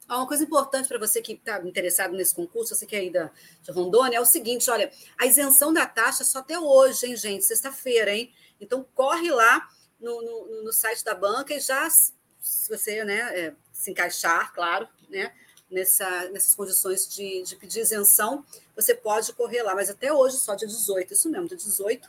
[0.08, 3.30] Uma coisa importante para você que está interessado nesse concurso, você que é aí da,
[3.62, 7.44] de Rondônia, é o seguinte: olha, a isenção da taxa só até hoje, hein, gente?
[7.44, 8.32] Sexta-feira, hein?
[8.60, 9.68] Então corre lá
[10.00, 14.88] no, no, no, site da banca e já, se você né, é, se encaixar, claro,
[15.08, 15.32] né?
[15.72, 18.44] Nessa, nessas condições de, de pedir isenção,
[18.76, 22.08] você pode correr lá, mas até hoje, só dia 18, isso mesmo, dia 18,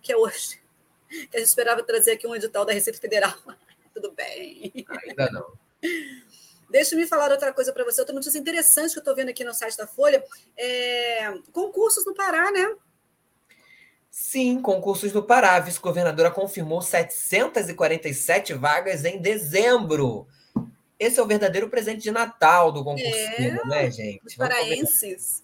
[0.00, 0.60] que é hoje,
[1.08, 3.34] que a gente esperava trazer aqui um edital da Receita Federal.
[3.92, 4.72] Tudo bem.
[5.06, 5.52] Ainda não.
[6.70, 9.52] Deixa-me falar outra coisa para você, outra notícia interessante que eu estou vendo aqui no
[9.52, 10.24] site da Folha.
[10.56, 11.30] É...
[11.52, 12.74] Concursos no Pará, né?
[14.10, 15.56] Sim, concursos no Pará.
[15.56, 20.26] A vice-governadora confirmou 747 vagas em dezembro.
[21.02, 24.24] Esse é o verdadeiro presente de Natal do concurseiro, é, né, gente?
[24.24, 25.42] Os paraenses.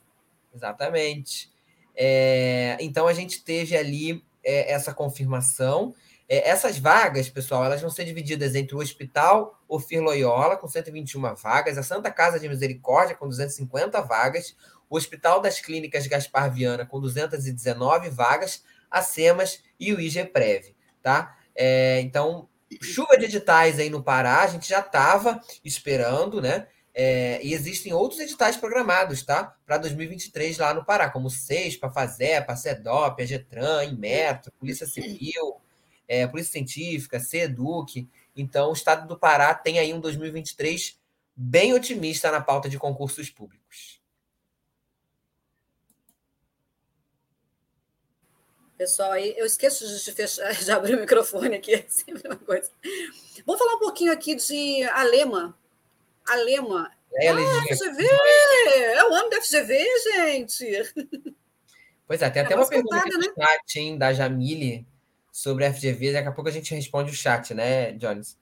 [0.54, 1.50] Exatamente.
[1.96, 5.92] É, então a gente teve ali é, essa confirmação.
[6.28, 11.34] É, essas vagas, pessoal, elas vão ser divididas entre o Hospital Ofir Loyola, com 121
[11.34, 14.54] vagas, a Santa Casa de Misericórdia, com 250 vagas,
[14.88, 21.36] o Hospital das Clínicas Gaspar Viana, com 219 vagas, a SEMAS e o IGPREV, tá?
[21.52, 22.48] É, então,
[22.82, 26.66] chuva de editais aí no Pará, a gente já estava esperando, né?
[26.94, 29.54] É, e existem outros editais programados, tá?
[29.64, 31.28] Para 2023 lá no Pará, como
[31.80, 35.60] para FAZEPA, CEDOP, a GETRAN, Inmetro, Polícia Civil,
[36.08, 38.08] é, Polícia Científica, CEDUC.
[38.34, 40.98] Então, o estado do Pará tem aí um 2023
[41.36, 43.97] bem otimista na pauta de concursos públicos.
[48.78, 52.70] Pessoal, aí eu esqueço de, fechar, de abrir o microfone aqui, é sempre uma coisa.
[53.44, 55.58] Vamos falar um pouquinho aqui de Alema.
[56.24, 56.92] Alema.
[57.14, 58.06] É, ah, FGV!
[58.94, 60.94] É o ano da FGV, gente!
[62.06, 63.26] Pois é, tem é até uma pergunta no né?
[63.36, 64.86] chat, hein, da Jamile
[65.32, 66.12] sobre a FGV.
[66.12, 68.38] Daqui a pouco a gente responde o chat, né, Jones?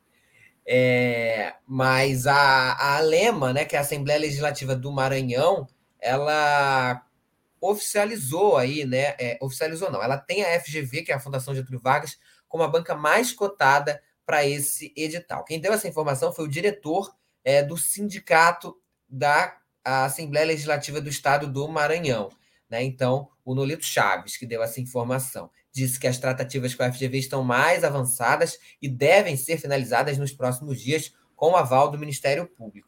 [0.66, 5.66] É, mas a, a Alema, né, que é a Assembleia Legislativa do Maranhão,
[5.98, 7.02] ela
[7.60, 9.14] oficializou aí, né?
[9.18, 12.68] É, oficializou não, ela tem a FGV, que é a Fundação Getúlio Vargas, como a
[12.68, 15.44] banca mais cotada para esse edital.
[15.44, 17.14] Quem deu essa informação foi o diretor
[17.44, 18.76] é, do sindicato
[19.08, 22.28] da Assembleia Legislativa do Estado do Maranhão.
[22.68, 22.82] Né?
[22.82, 27.18] Então, o Nolito Chaves, que deu essa informação, disse que as tratativas com a FGV
[27.18, 32.46] estão mais avançadas e devem ser finalizadas nos próximos dias com o aval do Ministério
[32.46, 32.85] Público.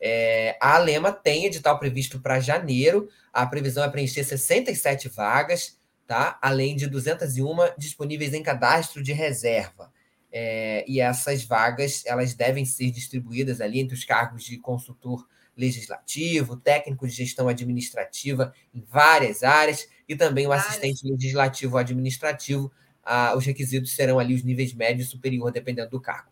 [0.00, 3.08] É, a Alema tem edital previsto para janeiro.
[3.32, 6.38] A previsão é preencher 67 vagas, tá?
[6.40, 9.92] além de 201 disponíveis em cadastro de reserva.
[10.32, 16.56] É, e essas vagas elas devem ser distribuídas ali entre os cargos de consultor legislativo,
[16.56, 22.70] técnico de gestão administrativa em várias áreas e também o assistente legislativo administrativo
[23.06, 26.28] ah, os requisitos serão ali os níveis médio e superior, dependendo do cargo.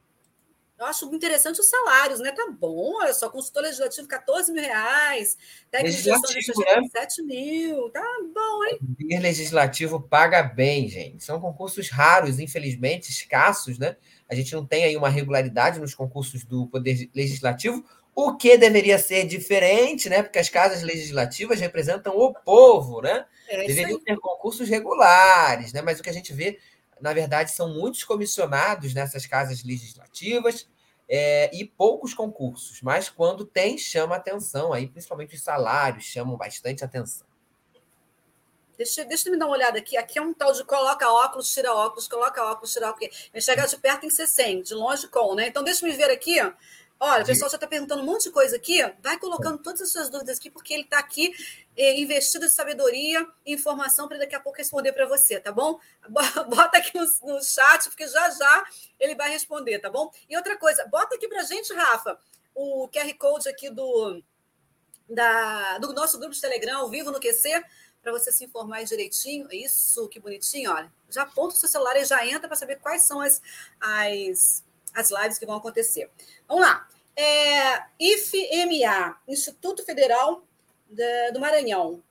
[0.78, 2.32] Eu acho muito interessante os salários, né?
[2.32, 5.38] Tá bom, olha só, consultor legislativo, 14 mil reais,
[5.70, 6.88] técnico de gestão né?
[6.90, 8.02] 7 mil, tá
[8.34, 9.18] bom, hein?
[9.18, 11.22] O legislativo paga bem, gente.
[11.22, 13.96] São concursos raros, infelizmente, escassos, né?
[14.28, 17.84] A gente não tem aí uma regularidade nos concursos do Poder Legislativo,
[18.14, 20.22] o que deveria ser diferente, né?
[20.22, 23.26] Porque as casas legislativas representam o povo, né?
[23.48, 25.82] É Deveriam ter concursos regulares, né?
[25.82, 26.58] Mas o que a gente vê,
[27.00, 30.68] na verdade, são muitos comissionados nessas casas legislativas
[31.08, 32.80] é, e poucos concursos.
[32.82, 37.26] Mas quando tem, chama atenção, aí principalmente os salários chamam bastante atenção.
[38.76, 39.96] Deixa, deixa eu me dar uma olhada aqui.
[39.96, 43.30] Aqui é um tal de coloca óculos, tira óculos, coloca óculos, tira óculos.
[43.32, 45.46] Enxergar de perto tem que ser sem, de longe com, né?
[45.46, 46.40] Então, deixa eu me ver aqui.
[46.98, 48.80] Olha, o pessoal já está perguntando um monte de coisa aqui.
[49.02, 51.34] Vai colocando todas as suas dúvidas aqui, porque ele está aqui
[51.76, 55.78] eh, investido de sabedoria e informação para daqui a pouco responder para você, tá bom?
[56.48, 58.64] Bota aqui no, no, chat, porque já já
[58.98, 60.10] ele vai responder, tá bom?
[60.28, 62.18] E outra coisa, bota aqui para gente, Rafa,
[62.54, 64.22] o QR Code aqui do,
[65.08, 67.62] da, do nosso grupo de Telegram, ao vivo no QC,
[68.02, 69.48] para você se informar direitinho.
[69.50, 70.92] Isso, que bonitinho, olha.
[71.10, 73.42] Já aponta o seu celular e já entra para saber quais são as,
[73.80, 74.62] as
[74.94, 76.10] as lives que vão acontecer.
[76.48, 76.88] Vamos lá.
[77.16, 80.46] É, IFMA, Instituto Federal
[81.32, 82.02] do Maranhão.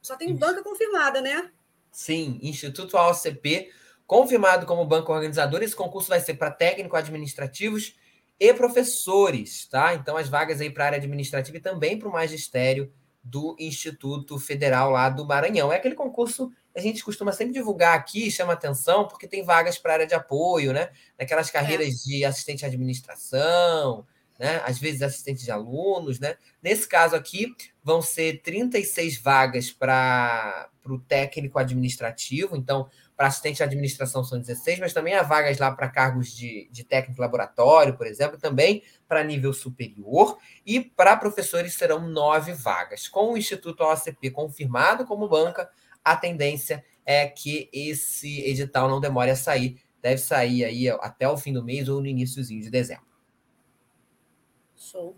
[0.00, 1.50] Só tem banca confirmada, né?
[1.90, 3.70] Sim, Instituto AOCP,
[4.06, 5.62] confirmado como banco organizador.
[5.62, 7.94] Esse concurso vai ser para técnico administrativos
[8.38, 9.94] e professores, tá?
[9.94, 14.38] Então, as vagas aí para a área administrativa e também para o magistério do Instituto
[14.38, 15.72] Federal lá do Maranhão.
[15.72, 19.92] É aquele concurso a gente costuma sempre divulgar aqui, chama atenção, porque tem vagas para
[19.92, 20.90] área de apoio, né?
[21.18, 21.52] Naquelas é.
[21.52, 22.08] carreiras é.
[22.08, 24.06] de assistente de administração,
[24.38, 24.62] né?
[24.64, 26.36] Às vezes assistente de alunos, né?
[26.62, 27.54] Nesse caso aqui,
[27.84, 32.88] vão ser 36 vagas para o técnico administrativo, então,
[33.22, 36.82] para assistente de administração são 16, mas também há vagas lá para cargos de, de
[36.82, 43.32] técnico laboratório, por exemplo, também para nível superior, e para professores serão nove vagas, com
[43.32, 45.70] o Instituto OCP confirmado como banca
[46.04, 49.80] a tendência é que esse edital não demore a sair.
[50.00, 53.06] Deve sair aí até o fim do mês ou no iníciozinho de dezembro.
[54.74, 55.16] Show.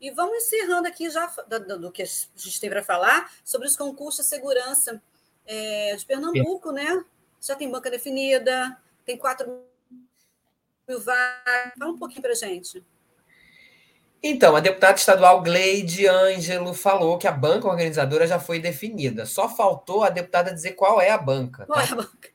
[0.00, 3.76] E vamos encerrando aqui já do, do que a gente tem para falar sobre os
[3.76, 5.02] concursos de segurança
[5.46, 7.04] é, de Pernambuco, né?
[7.40, 9.46] Já tem banca definida, tem 4
[10.88, 11.72] mil vagas.
[11.78, 12.84] Fala um pouquinho para a gente.
[14.22, 19.24] Então, a deputada estadual Gleide Ângelo falou que a banca organizadora já foi definida.
[19.24, 21.64] Só faltou a deputada dizer qual é a banca.
[21.64, 21.86] Qual tá?
[21.86, 22.30] é a banca?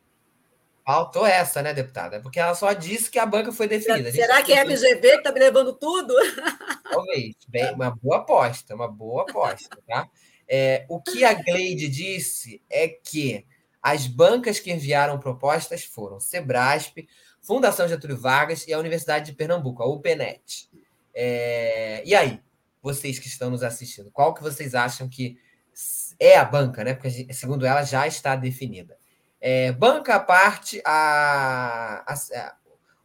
[0.84, 2.20] Faltou essa, né, deputada?
[2.20, 4.12] Porque ela só disse que a banca foi definida.
[4.12, 6.13] Será que é a FGV que está me levando tudo?
[6.89, 7.36] Talvez.
[7.48, 10.08] Bem, uma boa aposta, uma boa aposta, tá?
[10.48, 13.46] É, o que a Gleide disse é que
[13.82, 17.08] as bancas que enviaram propostas foram Sebrasp,
[17.42, 20.70] Fundação Getúlio Vargas e a Universidade de Pernambuco, a UPNET.
[21.14, 22.02] É...
[22.04, 22.42] E aí,
[22.82, 25.38] vocês que estão nos assistindo, qual que vocês acham que
[26.20, 26.94] é a banca, né?
[26.94, 28.98] Porque, segundo ela, já está definida.
[29.40, 32.56] É, banca à parte, a, a, a,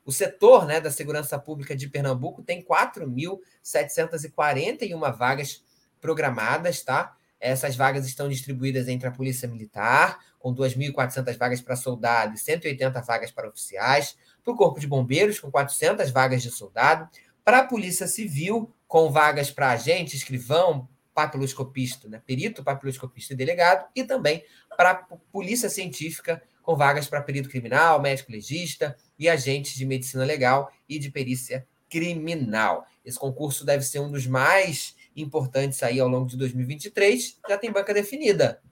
[0.04, 5.62] o setor né, da segurança pública de Pernambuco tem 4.741 vagas
[6.00, 7.16] programadas, tá?
[7.40, 13.00] Essas vagas estão distribuídas entre a Polícia Militar, com 2.400 vagas para soldado e 180
[13.00, 17.08] vagas para oficiais, para o Corpo de Bombeiros, com 400 vagas de soldado,
[17.44, 22.22] para a Polícia Civil, com vagas para agente, escrivão, papiloscopista, né?
[22.24, 24.44] perito, papiloscopista e delegado, e também
[24.76, 30.24] para a Polícia Científica, com vagas para perito criminal, médico legista e agentes de medicina
[30.24, 32.86] legal e de perícia criminal.
[33.04, 37.38] Esse concurso deve ser um dos mais importantes aí ao longo de 2023.
[37.48, 38.62] Já tem banca definida.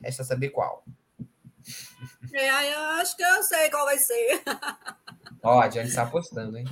[0.00, 0.84] Resta saber qual.
[2.32, 4.42] É, eu acho que eu sei qual vai ser.
[5.42, 6.66] Ó, a Diane está apostando, hein?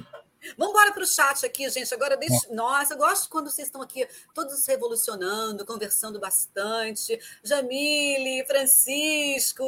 [0.59, 1.93] Vamos embora para o chat aqui, gente.
[1.95, 2.53] Agora, deixa...
[2.53, 7.19] nossa, eu gosto quando vocês estão aqui todos revolucionando, conversando bastante.
[7.43, 9.65] Jamile, Francisco,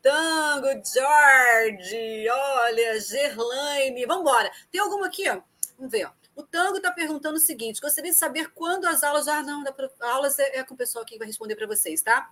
[0.00, 4.06] Tango, George, olha, Gerlaine.
[4.06, 4.50] Vamos embora.
[4.70, 5.28] Tem alguma aqui?
[5.28, 5.40] Ó?
[5.76, 6.06] Vamos ver.
[6.06, 6.10] Ó.
[6.36, 9.28] O Tango está perguntando o seguinte: gostaria de saber quando as aulas.
[9.28, 9.90] Ah, não, pra...
[10.00, 12.28] aulas é, é com o pessoal que vai responder para vocês, tá?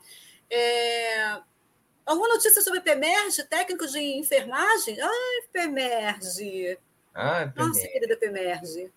[0.51, 1.41] É...
[2.05, 5.01] Alguma notícia sobre PEMERGE, técnico de enfermagem?
[5.01, 6.79] Ai, PEMERGE.
[7.15, 8.91] Ah, Nossa, querida Pemerge.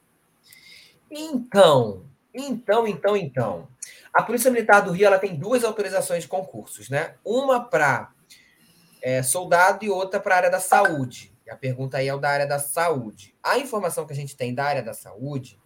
[1.11, 3.67] Então, então, então, então.
[4.13, 7.15] A Polícia Militar do Rio ela tem duas autorizações de concursos, né?
[7.23, 8.11] Uma para
[9.01, 11.34] é, soldado e outra para a área da saúde.
[11.45, 13.35] E a pergunta aí é o da área da saúde.
[13.43, 15.59] A informação que a gente tem da área da saúde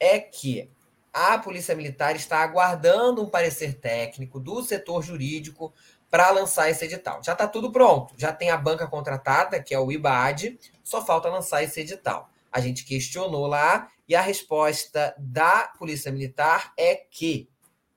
[0.00, 0.70] é que
[1.12, 5.72] a Polícia Militar está aguardando um parecer técnico do setor jurídico
[6.10, 7.22] para lançar esse edital.
[7.22, 11.28] Já está tudo pronto, já tem a banca contratada, que é o IBAD, só falta
[11.28, 12.30] lançar esse edital.
[12.50, 17.48] A gente questionou lá e a resposta da Polícia Militar é que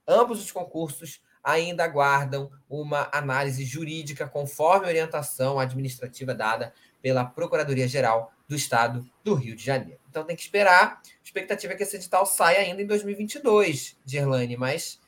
[0.06, 6.72] ambos os concursos ainda aguardam uma análise jurídica conforme a orientação administrativa dada
[7.06, 10.00] pela Procuradoria-Geral do Estado do Rio de Janeiro.
[10.10, 11.00] Então tem que esperar.
[11.00, 15.00] A expectativa é que esse edital saia ainda em 2022, Gerlane, mas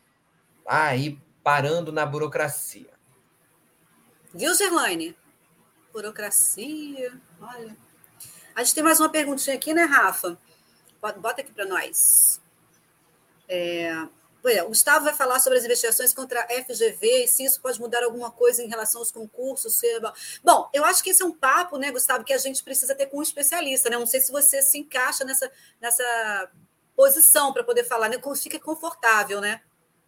[0.64, 2.92] aí parando na burocracia.
[4.32, 5.16] Viu, Gerlane?
[5.92, 7.76] Burocracia, olha.
[8.54, 10.38] A gente tem mais uma perguntinha aqui, né, Rafa?
[11.00, 12.40] Bota aqui para nós.
[13.48, 14.06] É,
[14.62, 18.02] o Gustavo vai falar sobre as investigações contra a FGV e se isso pode mudar
[18.02, 19.80] alguma coisa em relação aos concursos.
[20.42, 23.06] Bom, eu acho que esse é um papo, né, Gustavo, que a gente precisa ter
[23.06, 23.96] com um especialista, né?
[23.98, 26.50] Não sei se você se encaixa nessa, nessa
[26.96, 28.18] posição para poder falar, né?
[28.36, 29.60] Fica confortável, né?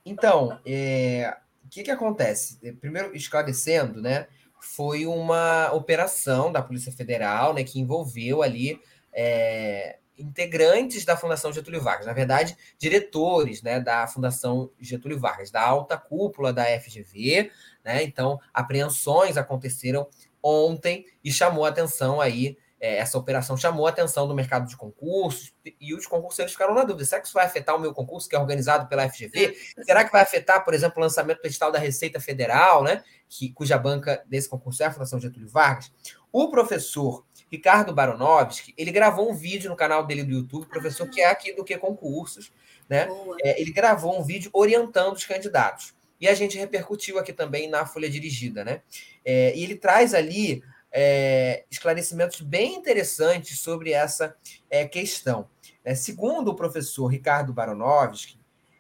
[0.05, 2.59] Então, é, o que, que acontece?
[2.81, 4.27] Primeiro, esclarecendo, né?
[4.61, 8.81] Foi uma operação da Polícia Federal, né, que envolveu ali
[9.13, 15.63] é, integrantes da Fundação Getúlio Vargas, na verdade, diretores né, da Fundação Getúlio Vargas, da
[15.63, 17.51] alta cúpula da FGV.
[17.85, 18.03] Né?
[18.03, 20.07] Então, apreensões aconteceram
[20.43, 22.57] ontem e chamou a atenção aí.
[22.83, 26.83] É, essa operação chamou a atenção do mercado de concursos e os concurseiros ficaram na
[26.83, 29.55] dúvida: será que isso vai afetar o meu concurso, que é organizado pela FGV?
[29.83, 33.05] Será que vai afetar, por exemplo, o lançamento do edital da Receita Federal, né?
[33.29, 35.93] Que, cuja banca desse concurso é a Fundação Getúlio Vargas?
[36.33, 41.21] O professor Ricardo Baronovski, ele gravou um vídeo no canal dele do YouTube, professor que
[41.21, 42.53] é aqui do que concursos,
[42.89, 43.09] né?
[43.43, 45.93] É, ele gravou um vídeo orientando os candidatos.
[46.21, 48.83] E a gente repercutiu aqui também na Folha Dirigida, né?
[49.25, 54.37] É, e ele traz ali é, esclarecimentos bem interessantes sobre essa
[54.69, 55.49] é, questão.
[55.85, 58.39] É, segundo o professor Ricardo Baronovski,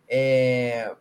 [0.09, 0.95] é,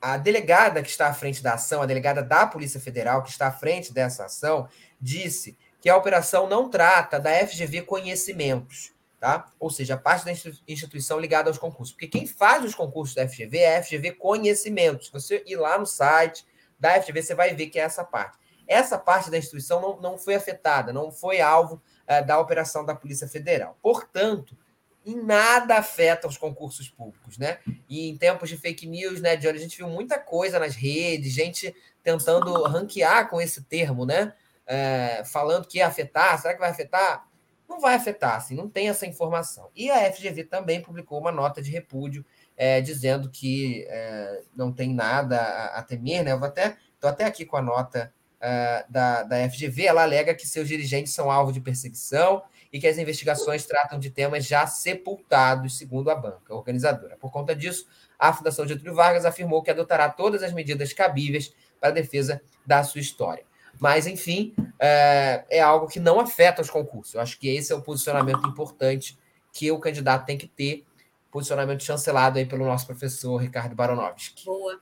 [0.00, 3.48] a delegada que está à frente da ação, a delegada da Polícia Federal que está
[3.48, 4.68] à frente dessa ação,
[5.00, 9.52] disse que a operação não trata da FGV Conhecimentos, tá?
[9.60, 10.32] Ou seja, a parte da
[10.66, 11.92] instituição ligada aos concursos.
[11.92, 15.10] Porque quem faz os concursos da FGV é a FGV Conhecimentos.
[15.10, 16.42] Você ir lá no site
[16.80, 18.38] da FGV, você vai ver que é essa parte.
[18.66, 22.94] Essa parte da instituição não, não foi afetada, não foi alvo uh, da operação da
[22.94, 23.76] Polícia Federal.
[23.82, 24.56] Portanto,
[25.04, 27.58] em nada afeta os concursos públicos, né?
[27.90, 31.34] E em tempos de fake news, né, Johnny, a gente viu muita coisa nas redes,
[31.34, 34.32] gente tentando ranquear com esse termo, né?
[34.66, 37.28] É, falando que ia afetar, será que vai afetar?
[37.68, 39.70] Não vai afetar, assim, não tem essa informação.
[39.74, 42.24] E a FGV também publicou uma nota de repúdio
[42.56, 46.32] é, dizendo que é, não tem nada a, a, temer, né?
[46.32, 50.34] Eu vou até, estou até aqui com a nota é, da, da FGV, ela alega
[50.34, 52.42] que seus dirigentes são alvo de perseguição
[52.72, 57.16] e que as investigações tratam de temas já sepultados, segundo a banca organizadora.
[57.16, 57.86] Por conta disso,
[58.18, 62.82] a Fundação Getúlio Vargas afirmou que adotará todas as medidas cabíveis para a defesa da
[62.82, 63.44] sua história.
[63.80, 67.14] Mas, enfim, é, é, algo que não afeta os concursos.
[67.14, 69.18] Eu acho que esse é o posicionamento importante
[69.52, 70.84] que o candidato tem que ter.
[71.30, 74.44] Posicionamento chancelado aí pelo nosso professor Ricardo Baronovski.
[74.44, 74.80] Boa,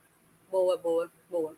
[0.49, 1.55] boa, boa, boa.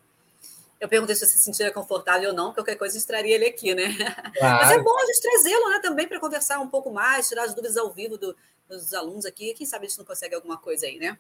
[0.79, 3.95] Eu perguntei se você se sentia confortável ou não, qualquer coisa estaria ele aqui, né?
[4.37, 4.65] Claro.
[4.65, 7.53] Mas é bom a gente trazê-lo né, também para conversar um pouco mais, tirar as
[7.53, 8.35] dúvidas ao vivo do,
[8.69, 9.53] dos alunos aqui.
[9.53, 11.17] Quem sabe a gente não consegue alguma coisa aí, né?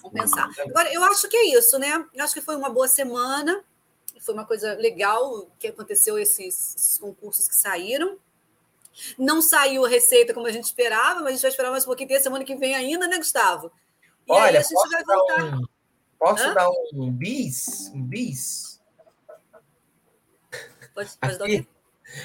[0.00, 0.48] Vamos pensar.
[0.60, 2.04] Agora, eu acho que é isso, né?
[2.14, 3.64] Eu acho que foi uma boa semana
[4.20, 8.18] foi uma coisa legal que aconteceu esses, esses concursos que saíram.
[9.16, 11.86] Não saiu a receita como a gente esperava, mas a gente vai esperar mais um
[11.86, 13.70] pouquinho, tem semana que vem ainda, né, Gustavo?
[14.26, 15.44] E Olha, aí a gente vai voltar.
[15.44, 15.62] Um,
[16.18, 16.54] posso Hã?
[16.54, 17.90] dar um bis?
[17.94, 18.80] Um bis?
[20.94, 21.66] Pode, pode dar o quê?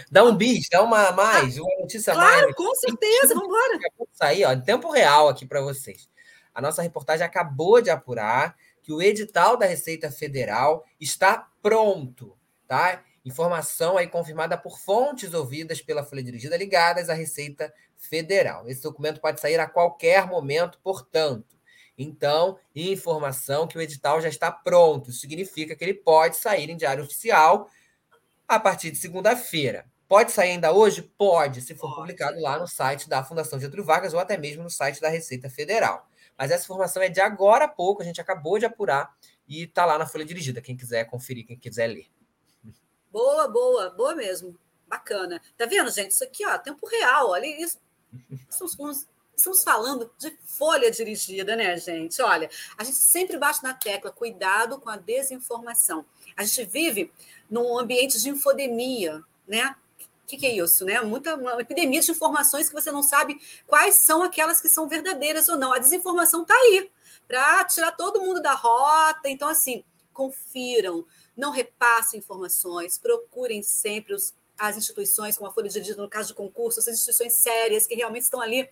[0.09, 2.41] Dá um bis, dá uma mais, uma notícia claro, mais.
[2.41, 3.79] Claro, com certeza, vamos embora.
[4.13, 6.09] Sair, ó, em tempo real aqui para vocês.
[6.53, 12.38] A nossa reportagem acabou de apurar que o edital da Receita Federal está pronto,
[12.68, 13.01] tá?
[13.26, 18.68] Informação aí confirmada por fontes ouvidas pela Folha Dirigida ligadas à Receita Federal.
[18.68, 21.57] Esse documento pode sair a qualquer momento, portanto.
[21.97, 25.09] Então, informação que o edital já está pronto.
[25.09, 27.70] Isso significa que ele pode sair em diário oficial
[28.47, 29.86] a partir de segunda-feira.
[30.07, 31.01] Pode sair ainda hoje?
[31.01, 34.70] Pode, se for publicado lá no site da Fundação Getúlio Vargas ou até mesmo no
[34.70, 36.07] site da Receita Federal.
[36.38, 39.16] Mas essa informação é de agora a pouco, a gente acabou de apurar
[39.47, 42.07] e está lá na folha dirigida, quem quiser conferir, quem quiser ler.
[43.11, 44.57] Boa, boa, boa mesmo.
[44.87, 45.41] Bacana.
[45.57, 46.11] Tá vendo, gente?
[46.11, 47.29] Isso aqui, ó, tempo real.
[47.29, 47.79] Olha isso.
[48.49, 52.21] Estamos, estamos falando de folha dirigida, né, gente?
[52.21, 56.05] Olha, a gente sempre bate na tecla, cuidado com a desinformação.
[56.35, 57.11] A gente vive
[57.49, 59.75] num ambiente de infodemia, né?
[59.99, 61.01] O que, que, é isso, né?
[61.01, 65.47] Muita uma epidemia de informações que você não sabe quais são aquelas que são verdadeiras
[65.49, 65.73] ou não.
[65.73, 66.89] A desinformação está aí
[67.28, 69.30] para tirar todo mundo da rota.
[69.30, 71.05] Então, assim, confiram,
[71.36, 76.30] não repassem informações, procurem sempre os, as instituições, como a Folha de Edito, no caso
[76.30, 78.69] de concursos, as instituições sérias que realmente estão ali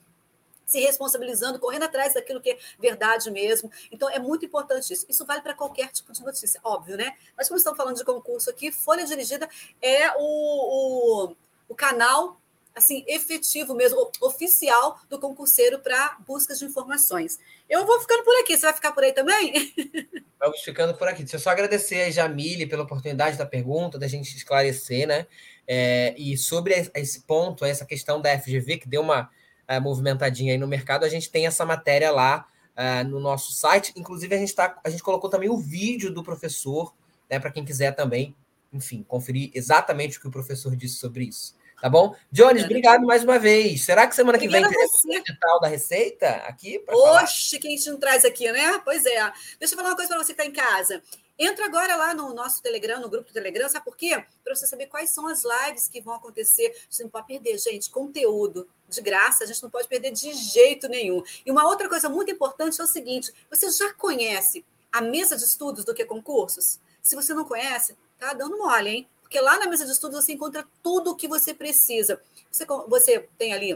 [0.66, 3.70] se responsabilizando, correndo atrás daquilo que é verdade mesmo.
[3.92, 5.06] Então, é muito importante isso.
[5.10, 7.18] Isso vale para qualquer tipo de notícia, óbvio, né?
[7.36, 9.50] Mas como estamos falando de concurso aqui, Folha Dirigida
[9.82, 11.36] é o, o,
[11.68, 12.41] o canal
[12.76, 17.40] assim efetivo mesmo, oficial do concurseiro para buscas de informações.
[17.70, 19.74] Eu vou ficando por aqui, você vai ficar por aí também?
[20.40, 21.22] Vamos ficando por aqui.
[21.22, 25.28] Deixa eu só agradecer a Jamile pela oportunidade da pergunta, da gente esclarecer, né?
[25.68, 29.30] É, e sobre esse ponto, essa questão da FGV, que deu uma
[29.70, 33.94] uh, movimentadinha aí no mercado, a gente tem essa matéria lá uh, no nosso site.
[33.96, 36.94] Inclusive, a gente, tá, a gente colocou também o vídeo do professor,
[37.30, 38.36] né, para quem quiser também,
[38.74, 41.56] enfim, conferir exatamente o que o professor disse sobre isso.
[41.82, 42.16] Tá bom?
[42.32, 43.84] Jones, obrigado mais uma vez.
[43.84, 46.80] Será que semana que vem tem o digital da receita aqui?
[46.88, 48.80] Oxe, que a gente não traz aqui, né?
[48.86, 49.34] Pois é.
[49.60, 51.02] Deixa eu falar uma coisa para você que está em casa.
[51.40, 54.24] Entra agora lá no nosso Telegram, no grupo do Telegram, sabe por quê?
[54.44, 56.72] Para você saber quais são as lives que vão acontecer.
[56.88, 60.88] Você não pode perder, gente, conteúdo de graça, a gente não pode perder de jeito
[60.88, 61.24] nenhum.
[61.44, 65.44] E uma outra coisa muito importante é o seguinte: você já conhece a mesa de
[65.44, 66.80] estudos do que concursos?
[67.02, 69.10] Se você não conhece, tá dando mole, hein?
[69.32, 72.22] Porque lá na mesa de estudos você encontra tudo o que você precisa.
[72.52, 73.76] Você, você tem ali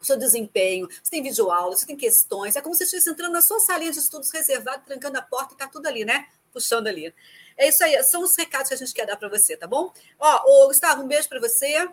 [0.00, 2.56] o seu desempenho, você tem videoaula, você tem questões.
[2.56, 5.54] É como se você estivesse entrando na sua salinha de estudos reservada, trancando a porta
[5.54, 6.26] e tá tudo ali, né?
[6.52, 7.14] Puxando ali.
[7.56, 9.92] É isso aí, são os recados que a gente quer dar para você, tá bom?
[10.18, 11.88] Ó, ô, Gustavo, um beijo para você,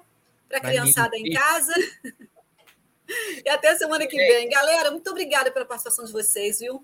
[0.49, 1.73] para a criançada em casa.
[3.45, 4.49] e até semana que vem.
[4.49, 6.83] Galera, muito obrigada pela participação de vocês, viu?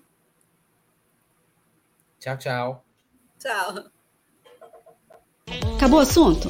[2.20, 2.84] Tchau, tchau.
[3.40, 3.90] Tchau.
[5.84, 6.48] Acabou o assunto?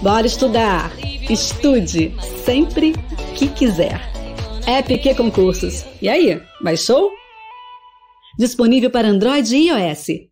[0.00, 0.92] Bora estudar.
[1.28, 2.92] Estude sempre
[3.34, 4.00] que quiser.
[4.64, 5.84] EPQ Concursos.
[6.00, 7.10] E aí, baixou?
[8.38, 10.27] Disponível para Android e iOS.